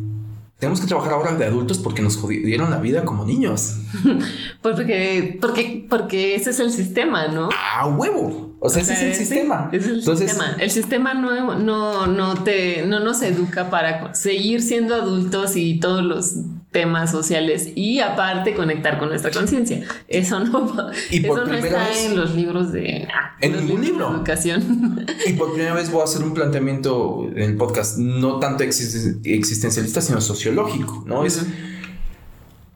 [0.60, 3.78] tenemos que trabajar ahora de adultos porque nos jodieron la vida como niños.
[4.62, 7.50] Porque, porque, porque ese es el sistema, ¿no?
[7.76, 8.56] ¡A huevo!
[8.62, 9.70] O sea, ese O sea, es el sí, sistema.
[9.74, 10.56] es el Entonces, sistema.
[10.58, 16.02] El sistema no, no, no, te, no nos educa para seguir siendo adultos y todos
[16.02, 16.36] los
[16.74, 19.86] temas sociales y aparte conectar con nuestra conciencia.
[20.10, 23.08] Eso no, eso no está en los libros de
[23.40, 25.06] en ningún libro de educación.
[25.26, 30.02] Y por primera vez voy a hacer un planteamiento en el podcast no tanto existencialista
[30.02, 31.24] sino sociológico, ¿no?
[31.24, 31.46] Es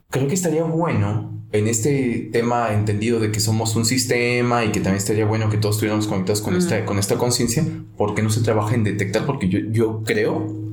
[0.09, 4.79] creo que estaría bueno en este tema entendido de que somos un sistema y que
[4.79, 7.65] también estaría bueno que todos estuviéramos conectados con esta con esta conciencia,
[7.97, 10.66] porque no se trabaja en detectar porque yo yo creo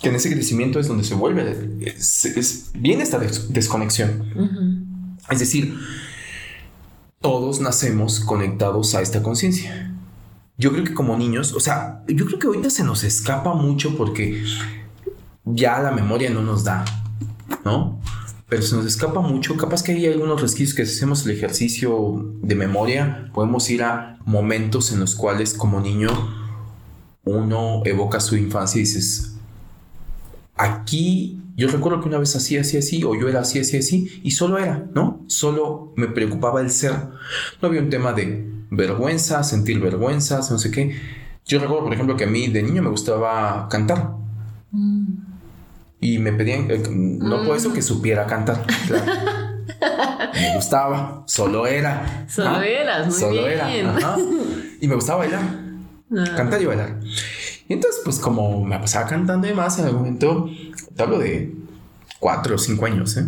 [0.00, 5.16] que en ese crecimiento es donde se vuelve, es, viene esta desconexión.
[5.30, 5.78] Es decir,
[7.20, 9.92] todos nacemos conectados a esta conciencia.
[10.58, 13.96] Yo creo que como niños, o sea, yo creo que ahorita se nos escapa mucho
[13.96, 14.42] porque
[15.44, 16.84] ya la memoria no nos da,
[17.64, 18.00] ¿no?
[18.48, 19.56] Pero se nos escapa mucho.
[19.56, 24.18] Capaz que hay algunos resquicios que si hacemos el ejercicio de memoria, podemos ir a
[24.24, 26.10] momentos en los cuales como niño
[27.24, 29.35] uno evoca su infancia y dices,
[30.56, 34.20] Aquí yo recuerdo que una vez así, así, así, o yo era así, así, así,
[34.22, 35.24] y solo era, ¿no?
[35.26, 36.92] Solo me preocupaba el ser.
[37.62, 41.00] No había un tema de vergüenza, sentir vergüenzas, no sé qué.
[41.46, 44.12] Yo recuerdo, por ejemplo, que a mí de niño me gustaba cantar.
[44.70, 45.14] Mm.
[46.00, 47.84] Y me pedían, eh, no por eso que mm.
[47.84, 49.04] supiera cantar, claro.
[50.34, 52.26] me gustaba, solo era.
[52.28, 53.70] Solo eras, muy solo era.
[54.78, 55.40] Y me gustaba bailar,
[56.18, 56.34] ah.
[56.36, 57.00] cantar y bailar.
[57.68, 60.48] Y entonces, pues como me pasaba cantando y más, en algún momento,
[60.94, 61.52] te hablo de
[62.18, 63.26] cuatro o cinco años, ¿eh?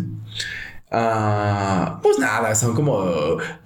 [0.91, 3.05] Ah, pues nada, son como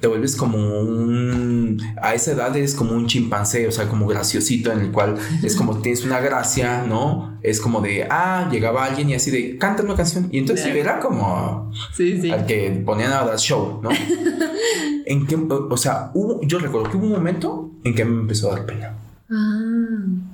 [0.01, 4.74] te vuelves como un a esa edad es como un chimpancé, o sea, como graciosito
[4.74, 7.39] en el cual es como tienes una gracia, ¿no?
[7.41, 10.99] Es como de ah, llegaba alguien y así de canta una canción y entonces era
[10.99, 13.89] como al que ponían a dar show, ¿no?
[15.05, 18.51] en que, o sea, hubo, yo recuerdo que hubo un momento en que me empezó
[18.51, 18.97] a dar pena.
[19.30, 20.32] Ah.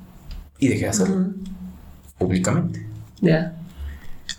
[0.60, 1.34] Y dejé de hacerlo
[2.18, 2.86] públicamente.
[3.22, 3.56] Ya.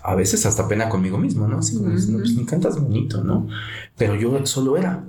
[0.03, 1.61] A veces hasta pena conmigo mismo, ¿no?
[1.61, 3.47] Sí, pues, me encantas bonito, ¿no?
[3.97, 5.03] Pero yo solo era.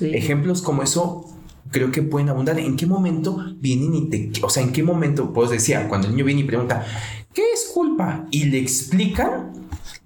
[0.00, 1.26] Ejemplos como eso
[1.70, 2.58] creo que pueden abundar.
[2.58, 4.32] ¿En qué momento vienen y te...
[4.42, 6.84] O sea, ¿en qué momento, pues decía, cuando el niño viene y pregunta,
[7.32, 8.26] ¿qué es culpa?
[8.30, 9.52] Y le explican,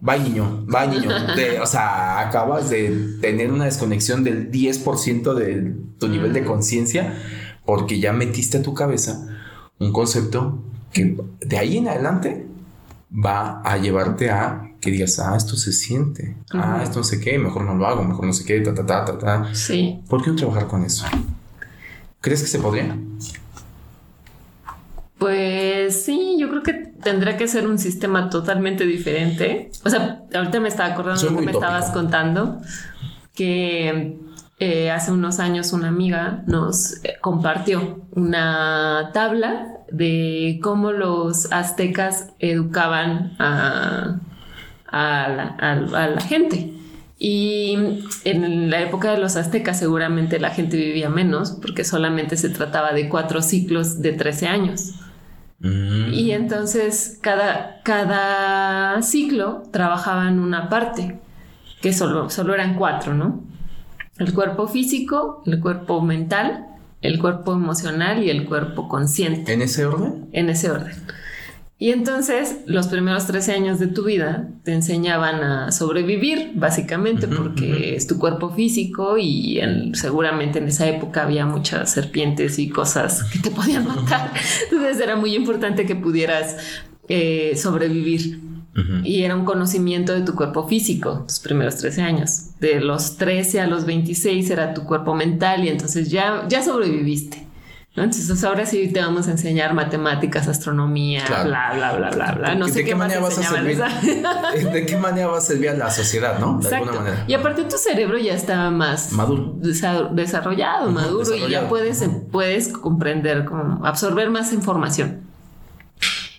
[0.07, 1.11] va niño, va niño.
[1.63, 7.15] o sea, acabas de tener una desconexión del 10% de tu nivel de conciencia
[7.65, 9.38] porque ya metiste a tu cabeza
[9.79, 10.63] un concepto
[10.93, 12.47] que de ahí en adelante
[13.13, 17.39] va a llevarte a que digas, ah, esto se siente, ah, esto no sé qué,
[17.39, 19.55] mejor no lo hago, mejor no sé qué, ta, ta, ta, ta, ta.
[19.55, 20.01] Sí.
[20.09, 21.05] ¿Por qué no trabajar con eso?
[22.21, 22.97] ¿Crees que se podría?
[25.19, 29.71] Pues sí, yo creo que tendrá que ser un sistema totalmente diferente.
[29.85, 32.61] O sea, ahorita me estaba acordando lo que me estabas contando,
[33.35, 34.17] que
[34.61, 42.31] eh, hace unos años una amiga nos eh, compartió una tabla de cómo los aztecas
[42.41, 44.21] educaban a,
[44.91, 46.73] la, gente.
[47.21, 52.49] Y en la época de los aztecas seguramente la gente vivía menos porque solamente se
[52.49, 54.95] trataba de cuatro ciclos de 13 años.
[55.61, 56.13] Mm.
[56.13, 61.21] Y entonces cada, cada ciclo trabajaba en una parte,
[61.81, 63.58] que solo, solo eran cuatro, ¿no?
[64.19, 66.67] El cuerpo físico, el cuerpo mental,
[67.03, 69.53] el cuerpo emocional y el cuerpo consciente.
[69.53, 70.29] ¿En ese orden?
[70.33, 70.95] En ese orden.
[71.81, 77.95] Y entonces los primeros 13 años de tu vida te enseñaban a sobrevivir, básicamente, porque
[77.95, 79.61] es tu cuerpo físico y
[79.93, 84.33] seguramente en esa época había muchas serpientes y cosas que te podían matar.
[84.65, 86.57] Entonces era muy importante que pudieras
[87.09, 88.48] eh, sobrevivir.
[89.03, 92.51] Y era un conocimiento de tu cuerpo físico, tus primeros 13 años.
[92.61, 97.49] De los 13 a los 26 era tu cuerpo mental y entonces ya, ya sobreviviste.
[98.05, 102.55] Entonces ahora sí te vamos a enseñar matemáticas, astronomía, bla, bla, bla, bla, bla.
[102.55, 103.79] No sé qué, manera vas a servir.
[104.73, 106.59] ¿De qué manera vas a servir a la sociedad, no?
[106.59, 107.25] De alguna manera.
[107.27, 109.57] Y aparte tu cerebro ya está más maduro,
[110.13, 115.28] desarrollado, maduro y ya puedes, puedes comprender, como absorber más información.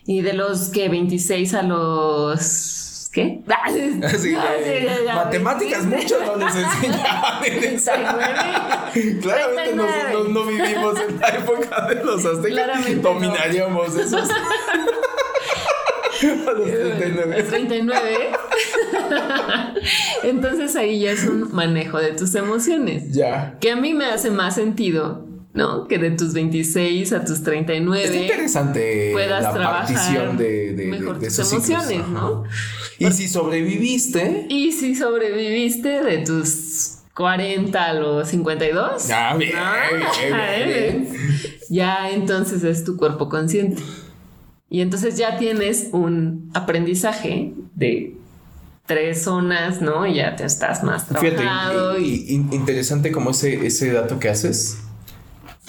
[0.10, 3.42] Y de los que 26 a los ¿qué?
[3.48, 3.70] Ah,
[4.18, 4.36] sí,
[5.06, 7.44] matemáticas mucho no les enseñaban.
[9.22, 13.04] Claramente no, no, vivimos en la época de los aztecas.
[13.04, 14.32] Dominaríamos esos.
[16.24, 17.44] a los 39.
[17.44, 18.32] 39.
[20.24, 23.12] Entonces ahí ya es un manejo de tus emociones.
[23.12, 23.60] Ya.
[23.62, 25.88] Que a mí me hace más sentido ¿no?
[25.88, 28.04] Que de tus 26 a tus 39.
[28.04, 32.44] Es interesante la partición de, de, tus emociones, ¿no?
[33.00, 34.46] Y si sobreviviste.
[34.50, 39.10] Y si sobreviviste de tus 40 a los 52.
[39.12, 39.52] Ah, bien,
[40.66, 41.08] bien,
[41.70, 43.82] Ya entonces es tu cuerpo consciente.
[44.70, 48.16] Y entonces ya tienes un aprendizaje de
[48.86, 50.06] tres zonas, ¿no?
[50.06, 51.96] Y ya te estás más trabajado.
[51.96, 54.78] Fíjate, y, interesante como ese, ese dato que haces.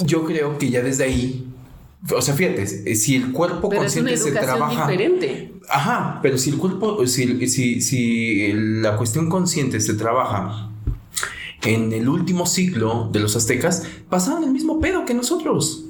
[0.05, 1.51] Yo creo que ya desde ahí
[2.17, 4.87] o sea, fíjate, si el cuerpo consciente se trabaja.
[4.87, 5.53] diferente.
[5.69, 10.71] Ajá, pero si el cuerpo, si, si, si la cuestión consciente se trabaja
[11.63, 15.85] en el último ciclo de los aztecas, pasaban el mismo pedo que nosotros.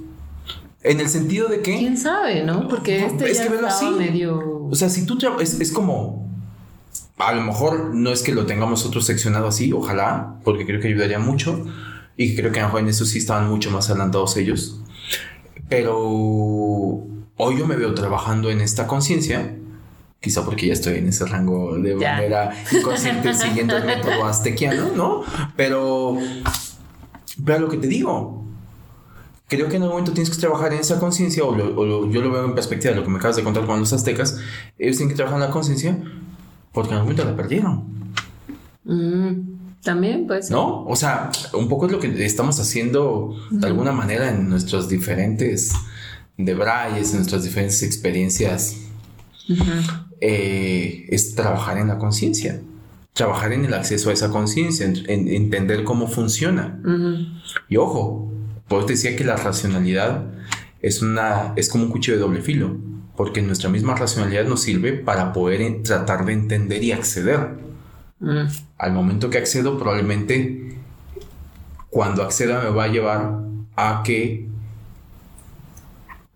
[0.83, 1.79] En el sentido de que.
[1.79, 2.67] Quién sabe, ¿no?
[2.67, 3.91] Porque este es ya que así.
[3.91, 4.67] medio.
[4.69, 6.29] O sea, si tú es, es como.
[7.19, 10.89] A lo mejor no es que lo tengamos nosotros seccionado así, ojalá, porque creo que
[10.89, 11.67] ayudaría mucho.
[12.21, 14.79] Y creo que lo en eso sí estaban mucho más adelantados ellos.
[15.71, 19.57] Pero hoy yo me veo trabajando en esta conciencia,
[20.21, 25.23] quizá porque ya estoy en ese rango de manera inconsciente siguiendo el método aztequiano, ¿no?
[25.57, 26.19] Pero,
[27.43, 28.45] pero lo que te digo,
[29.49, 32.45] creo que en algún momento tienes que trabajar en esa conciencia, o, yo lo veo
[32.45, 34.39] en perspectiva de lo que me acabas de contar con los aztecas,
[34.79, 35.97] ellos tienen que trabajar en la conciencia
[36.71, 38.13] porque en algún momento la perdieron.
[38.85, 39.60] Mm.
[39.83, 40.51] También, pues.
[40.51, 40.85] ¿No?
[40.85, 45.73] O sea, un poco es lo que estamos haciendo de alguna manera en nuestros diferentes
[46.37, 48.77] debrayes, en nuestras diferentes experiencias.
[50.21, 52.61] Eh, es trabajar en la conciencia,
[53.15, 56.79] trabajar en el acceso a esa conciencia, en, entender cómo funciona.
[57.69, 58.31] Y ojo,
[58.69, 60.27] pues decía que la racionalidad
[60.83, 62.77] es una es como un cuchillo de doble filo,
[63.17, 67.70] porque nuestra misma racionalidad nos sirve para poder tratar de entender y acceder.
[68.21, 68.47] Mm.
[68.79, 70.79] Al momento que accedo, probablemente
[71.91, 73.41] cuando acceda me va a llevar
[73.77, 74.47] a que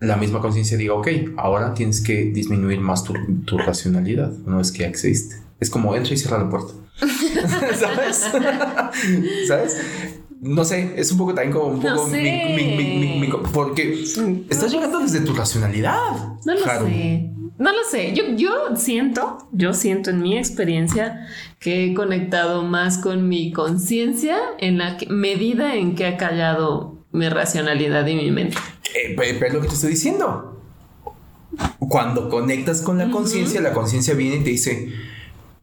[0.01, 3.15] la misma conciencia diga, ok, ahora tienes que disminuir más tu,
[3.59, 5.37] racionalidad, no es que accediste.
[5.61, 6.75] Es como entra y cierra la puerta.
[7.79, 8.17] ¿Sabes?
[9.49, 9.77] ¿Sabes?
[10.41, 14.03] No sé, es un poco también como un poco porque
[14.51, 16.39] estás llegando desde tu racionalidad.
[16.45, 17.31] No lo sé.
[17.57, 21.29] No lo sé, yo, yo siento, yo siento en mi experiencia
[21.61, 27.29] que he conectado más con mi conciencia en la medida en que ha callado mi
[27.29, 28.57] racionalidad y mi mente.
[28.95, 30.61] Eh, pero es lo que te estoy diciendo.
[31.79, 34.93] Cuando conectas con la conciencia, la conciencia viene y te dice,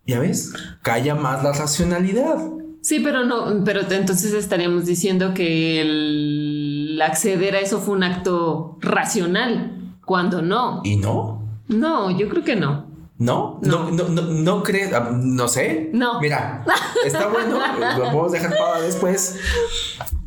[0.08, 2.38] ya ves, calla más la racionalidad.
[2.82, 8.78] Sí, pero no, pero entonces estaríamos diciendo que el acceder a eso fue un acto
[8.80, 10.82] racional, cuando no.
[10.86, 11.41] ¿Y no?
[11.72, 12.92] No, yo creo que no.
[13.18, 13.60] ¿No?
[13.62, 15.92] No, no, no, no, crees, ah, no sé.
[15.94, 16.20] No.
[16.20, 16.66] Mira,
[17.06, 17.60] está bueno,
[17.98, 19.38] lo podemos dejar para después,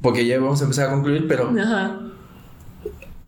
[0.01, 1.53] porque ya vamos a empezar a concluir, pero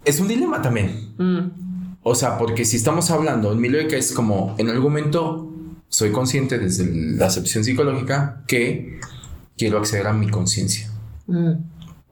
[0.04, 1.14] es un dilema también.
[1.18, 1.98] Mm.
[2.04, 5.52] O sea, porque si estamos hablando, en mi lógica es como, en algún momento
[5.88, 9.00] soy consciente desde la acepción psicológica que
[9.58, 10.88] quiero acceder a mi conciencia.
[11.26, 11.54] Mm.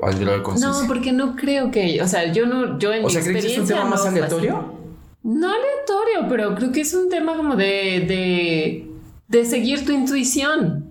[0.00, 0.82] Al grado de conciencia.
[0.82, 3.52] No, porque no creo que, o sea, yo no, yo en o sea, ¿crees que
[3.52, 4.83] es un tema más aleatorio?
[5.24, 8.86] No aleatorio, pero creo que es un tema como de,
[9.26, 10.84] de, seguir tu intuición.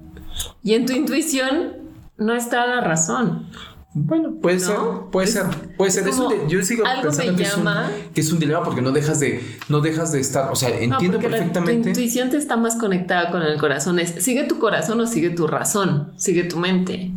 [0.64, 1.74] Y en tu intuición
[2.18, 3.48] no está la razón.
[3.94, 4.76] Bueno, puede ser,
[5.12, 5.44] puede ser,
[5.78, 6.04] puede ser.
[6.48, 7.68] yo sigo pensando que, es un,
[8.12, 11.20] que es un dilema porque no dejas de, no dejas de estar, o sea, entiendo
[11.20, 11.84] perfectamente.
[11.84, 14.00] tu intuición te está más conectada con el corazón.
[14.00, 17.12] Es, sigue tu corazón o sigue tu razón, sigue tu mente.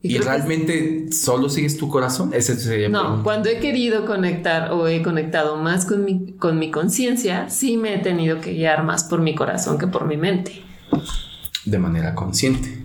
[0.00, 2.30] ¿Y, realmente solo sigues tu corazón?
[2.32, 6.70] Ese sería No, cuando he querido conectar o he conectado más con mi, con mi
[6.70, 10.62] conciencia, sí me he tenido que guiar más por mi corazón que por mi mente.
[11.64, 12.84] De manera consciente.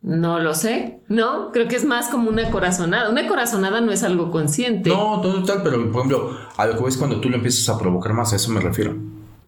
[0.00, 1.52] No lo sé, ¿no?
[1.52, 3.08] Creo que es más como una corazonada.
[3.10, 4.88] Una corazonada no es algo consciente.
[4.90, 8.12] No, total, pero por ejemplo, a lo que ves cuando tú lo empiezas a provocar
[8.14, 8.96] más, a eso me refiero.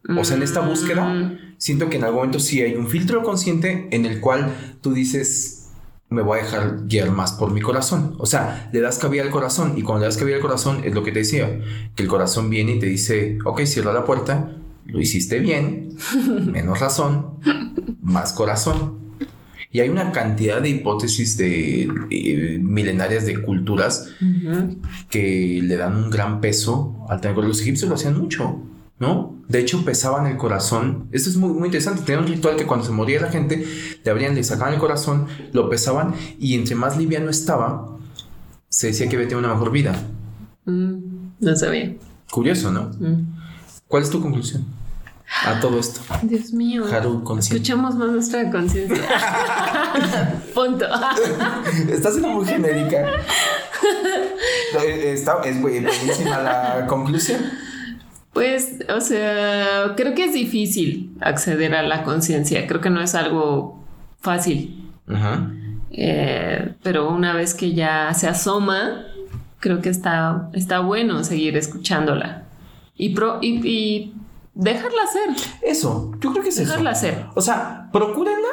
[0.09, 1.39] O sea, en esta búsqueda, mm.
[1.57, 5.71] siento que en algún momento sí hay un filtro consciente en el cual tú dices,
[6.11, 8.15] me voy a dejar guiar más por mi corazón.
[8.19, 10.95] O sea, le das cabida al corazón y cuando le das cabida al corazón es
[10.95, 11.61] lo que te decía,
[11.95, 15.97] que el corazón viene y te dice, ok, cierra la puerta, lo hiciste bien,
[16.47, 17.39] menos razón,
[18.03, 19.05] más corazón.
[19.73, 24.09] Y hay una cantidad de hipótesis de, eh, milenarias de culturas
[25.11, 27.37] que le dan un gran peso al tener.
[27.39, 28.63] Los egipcios lo hacían mucho.
[28.99, 29.35] ¿No?
[29.49, 31.09] De hecho, pesaban el corazón.
[31.13, 32.03] Esto es muy, muy interesante.
[32.03, 33.67] Tenían un ritual que cuando se moría la gente,
[34.03, 37.99] le abrían, le sacaban el corazón, lo pesaban y entre más liviano estaba,
[38.69, 39.95] se decía que tenía una mejor vida.
[40.65, 40.95] Mm,
[41.41, 41.95] no sabía.
[42.31, 42.91] Curioso, ¿no?
[42.99, 43.37] Mm.
[43.87, 44.65] ¿Cuál es tu conclusión?
[45.47, 46.01] A todo esto.
[46.23, 46.85] Dios mío.
[47.39, 48.97] Escuchamos más nuestra conciencia.
[50.55, 50.87] Punto.
[51.89, 53.07] Está siendo muy genérica.
[54.83, 57.41] Eh, está, es buenísima la conclusión.
[58.35, 62.67] Pues, o sea, creo que es difícil acceder a la conciencia.
[62.67, 63.81] Creo que no es algo
[64.21, 64.91] fácil.
[65.93, 69.05] Eh, pero una vez que ya se asoma,
[69.61, 72.43] creo que está, está bueno seguir escuchándola.
[72.97, 74.13] Y, pro, y,
[74.55, 75.51] dejarla hacer.
[75.63, 76.99] Eso, yo creo que es dejarla eso.
[76.99, 77.27] hacer.
[77.37, 78.49] O sea, procúrenla.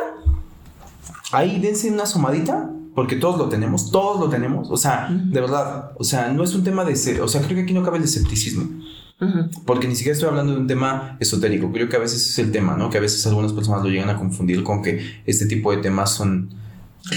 [1.32, 4.70] Ahí dense una asomadita, porque todos lo tenemos, todos lo tenemos.
[4.70, 6.94] O sea, de verdad, o sea, no es un tema de...
[7.22, 8.82] O sea, creo que aquí no cabe el escepticismo.
[9.66, 11.72] Porque ni siquiera estoy hablando de un tema esotérico.
[11.72, 12.90] Creo que a veces es el tema, ¿no?
[12.90, 16.12] Que a veces algunas personas lo llegan a confundir con que este tipo de temas
[16.12, 16.50] son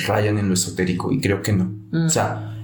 [0.07, 1.73] rayan en lo esotérico y creo que no.
[2.07, 2.57] O sea,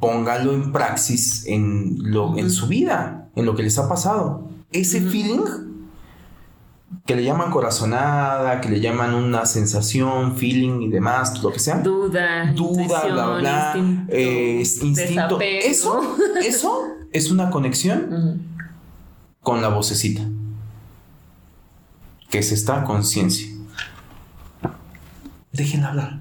[0.00, 4.48] póngalo en praxis en lo en su vida, en lo que les ha pasado.
[4.70, 5.40] Ese feeling
[7.06, 11.78] que le llaman corazonada, que le llaman una sensación, feeling y demás, lo que sea.
[11.78, 15.38] Duda, duda, bla, bla, instinto, eh, instinto.
[15.40, 18.57] Eso, eso es una conexión
[19.48, 20.20] con la vocecita,
[22.28, 23.48] que es esta conciencia.
[25.54, 26.20] Déjenla hablar.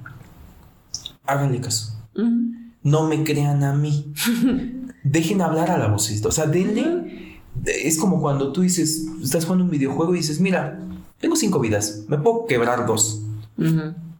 [1.25, 1.93] Háganle caso.
[2.83, 4.13] No me crean a mí.
[5.03, 6.29] Dejen hablar a la vocecita.
[6.29, 7.41] O sea, denle.
[7.65, 10.79] Es como cuando tú dices, estás jugando un videojuego y dices, mira,
[11.19, 13.23] tengo cinco vidas, me puedo quebrar dos.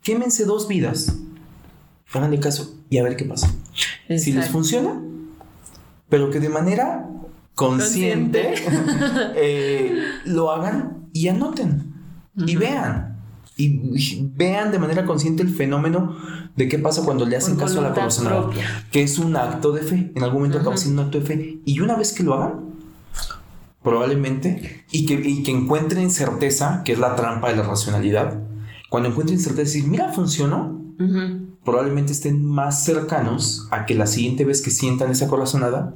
[0.03, 1.15] Quémense dos vidas.
[2.11, 3.49] Háganle caso y a ver qué pasa.
[4.17, 5.01] Si les funciona,
[6.09, 7.07] pero que de manera
[7.57, 8.53] consciente,
[9.35, 11.91] eh, lo hagan y anoten
[12.35, 13.17] y vean.
[13.59, 16.15] Y vean de manera consciente el fenómeno
[16.55, 18.45] de qué pasa cuando le hacen caso a la persona,
[18.91, 20.11] que es un acto de fe.
[20.13, 21.59] En algún momento acaba siendo un acto de fe.
[21.65, 22.75] Y una vez que lo hagan,
[23.81, 28.39] probablemente, y que, y que encuentren certeza, que es la trampa de la racionalidad,
[28.91, 30.79] cuando encuentren certeza, decir, mira, funcionó,
[31.65, 35.95] probablemente estén más cercanos a que la siguiente vez que sientan esa corazonada,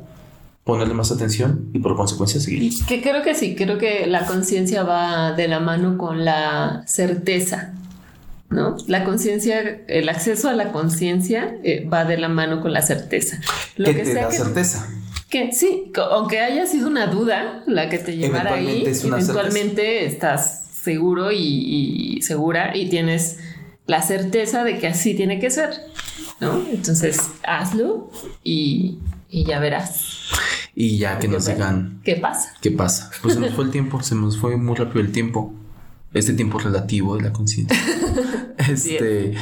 [0.63, 2.73] ponerle más atención y por consecuencia seguir.
[2.87, 7.73] Que creo que sí, creo que la conciencia va de la mano con la certeza.
[8.49, 8.75] ¿No?
[8.87, 13.39] La conciencia, el acceso a la conciencia eh, va de la mano con la certeza.
[13.77, 14.89] Lo que te da certeza.
[15.29, 21.31] Que sí, aunque haya sido una duda la que te llevara ahí, eventualmente estás seguro
[21.31, 23.37] y, y, segura y tienes
[23.87, 25.69] la certeza de que así tiene que ser,
[26.41, 26.61] ¿no?
[26.73, 28.11] Entonces hazlo
[28.43, 28.97] y,
[29.31, 30.19] y ya verás.
[30.75, 32.01] Y ya que nos digan.
[32.03, 32.53] ¿Qué pasa?
[32.61, 33.09] ¿Qué pasa?
[33.21, 35.53] Pues se nos fue el tiempo, se nos fue muy rápido el tiempo.
[36.13, 37.77] Este tiempo relativo de la conciencia.
[38.69, 39.33] este,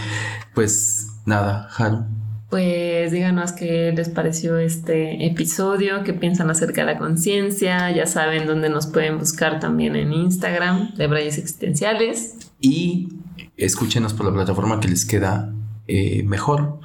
[0.54, 2.06] pues nada, Haru.
[2.50, 7.92] Pues díganos qué les pareció este episodio, qué piensan acerca de la conciencia.
[7.92, 12.38] Ya saben dónde nos pueden buscar también en Instagram, de Brayes Existenciales.
[12.60, 13.10] Y
[13.58, 15.54] escúchenos por la plataforma que les queda
[15.88, 16.80] eh, mejor.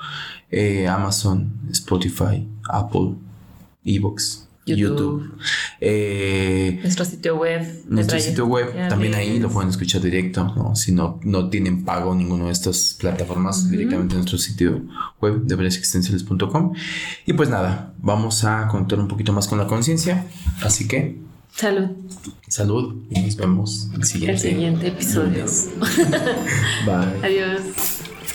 [0.57, 3.15] Eh, Amazon, Spotify, Apple,
[3.85, 5.33] Evox, YouTube.
[5.81, 7.83] Eh, nuestro sitio web.
[7.89, 10.77] Nuestro sitio web, también ahí lo pueden escuchar directo, ¿no?
[10.77, 14.81] Si no, no tienen pago ninguna de estas plataformas, directamente en nuestro sitio
[15.21, 16.73] web de existenciales.com.
[17.27, 20.25] Y pues nada, vamos a contar un poquito más con la conciencia.
[20.63, 21.19] Así que.
[21.53, 21.89] Salud.
[22.47, 25.47] Salud y nos vemos en el siguiente, el siguiente episodio.
[26.87, 27.23] Bye.
[27.25, 27.94] Adiós.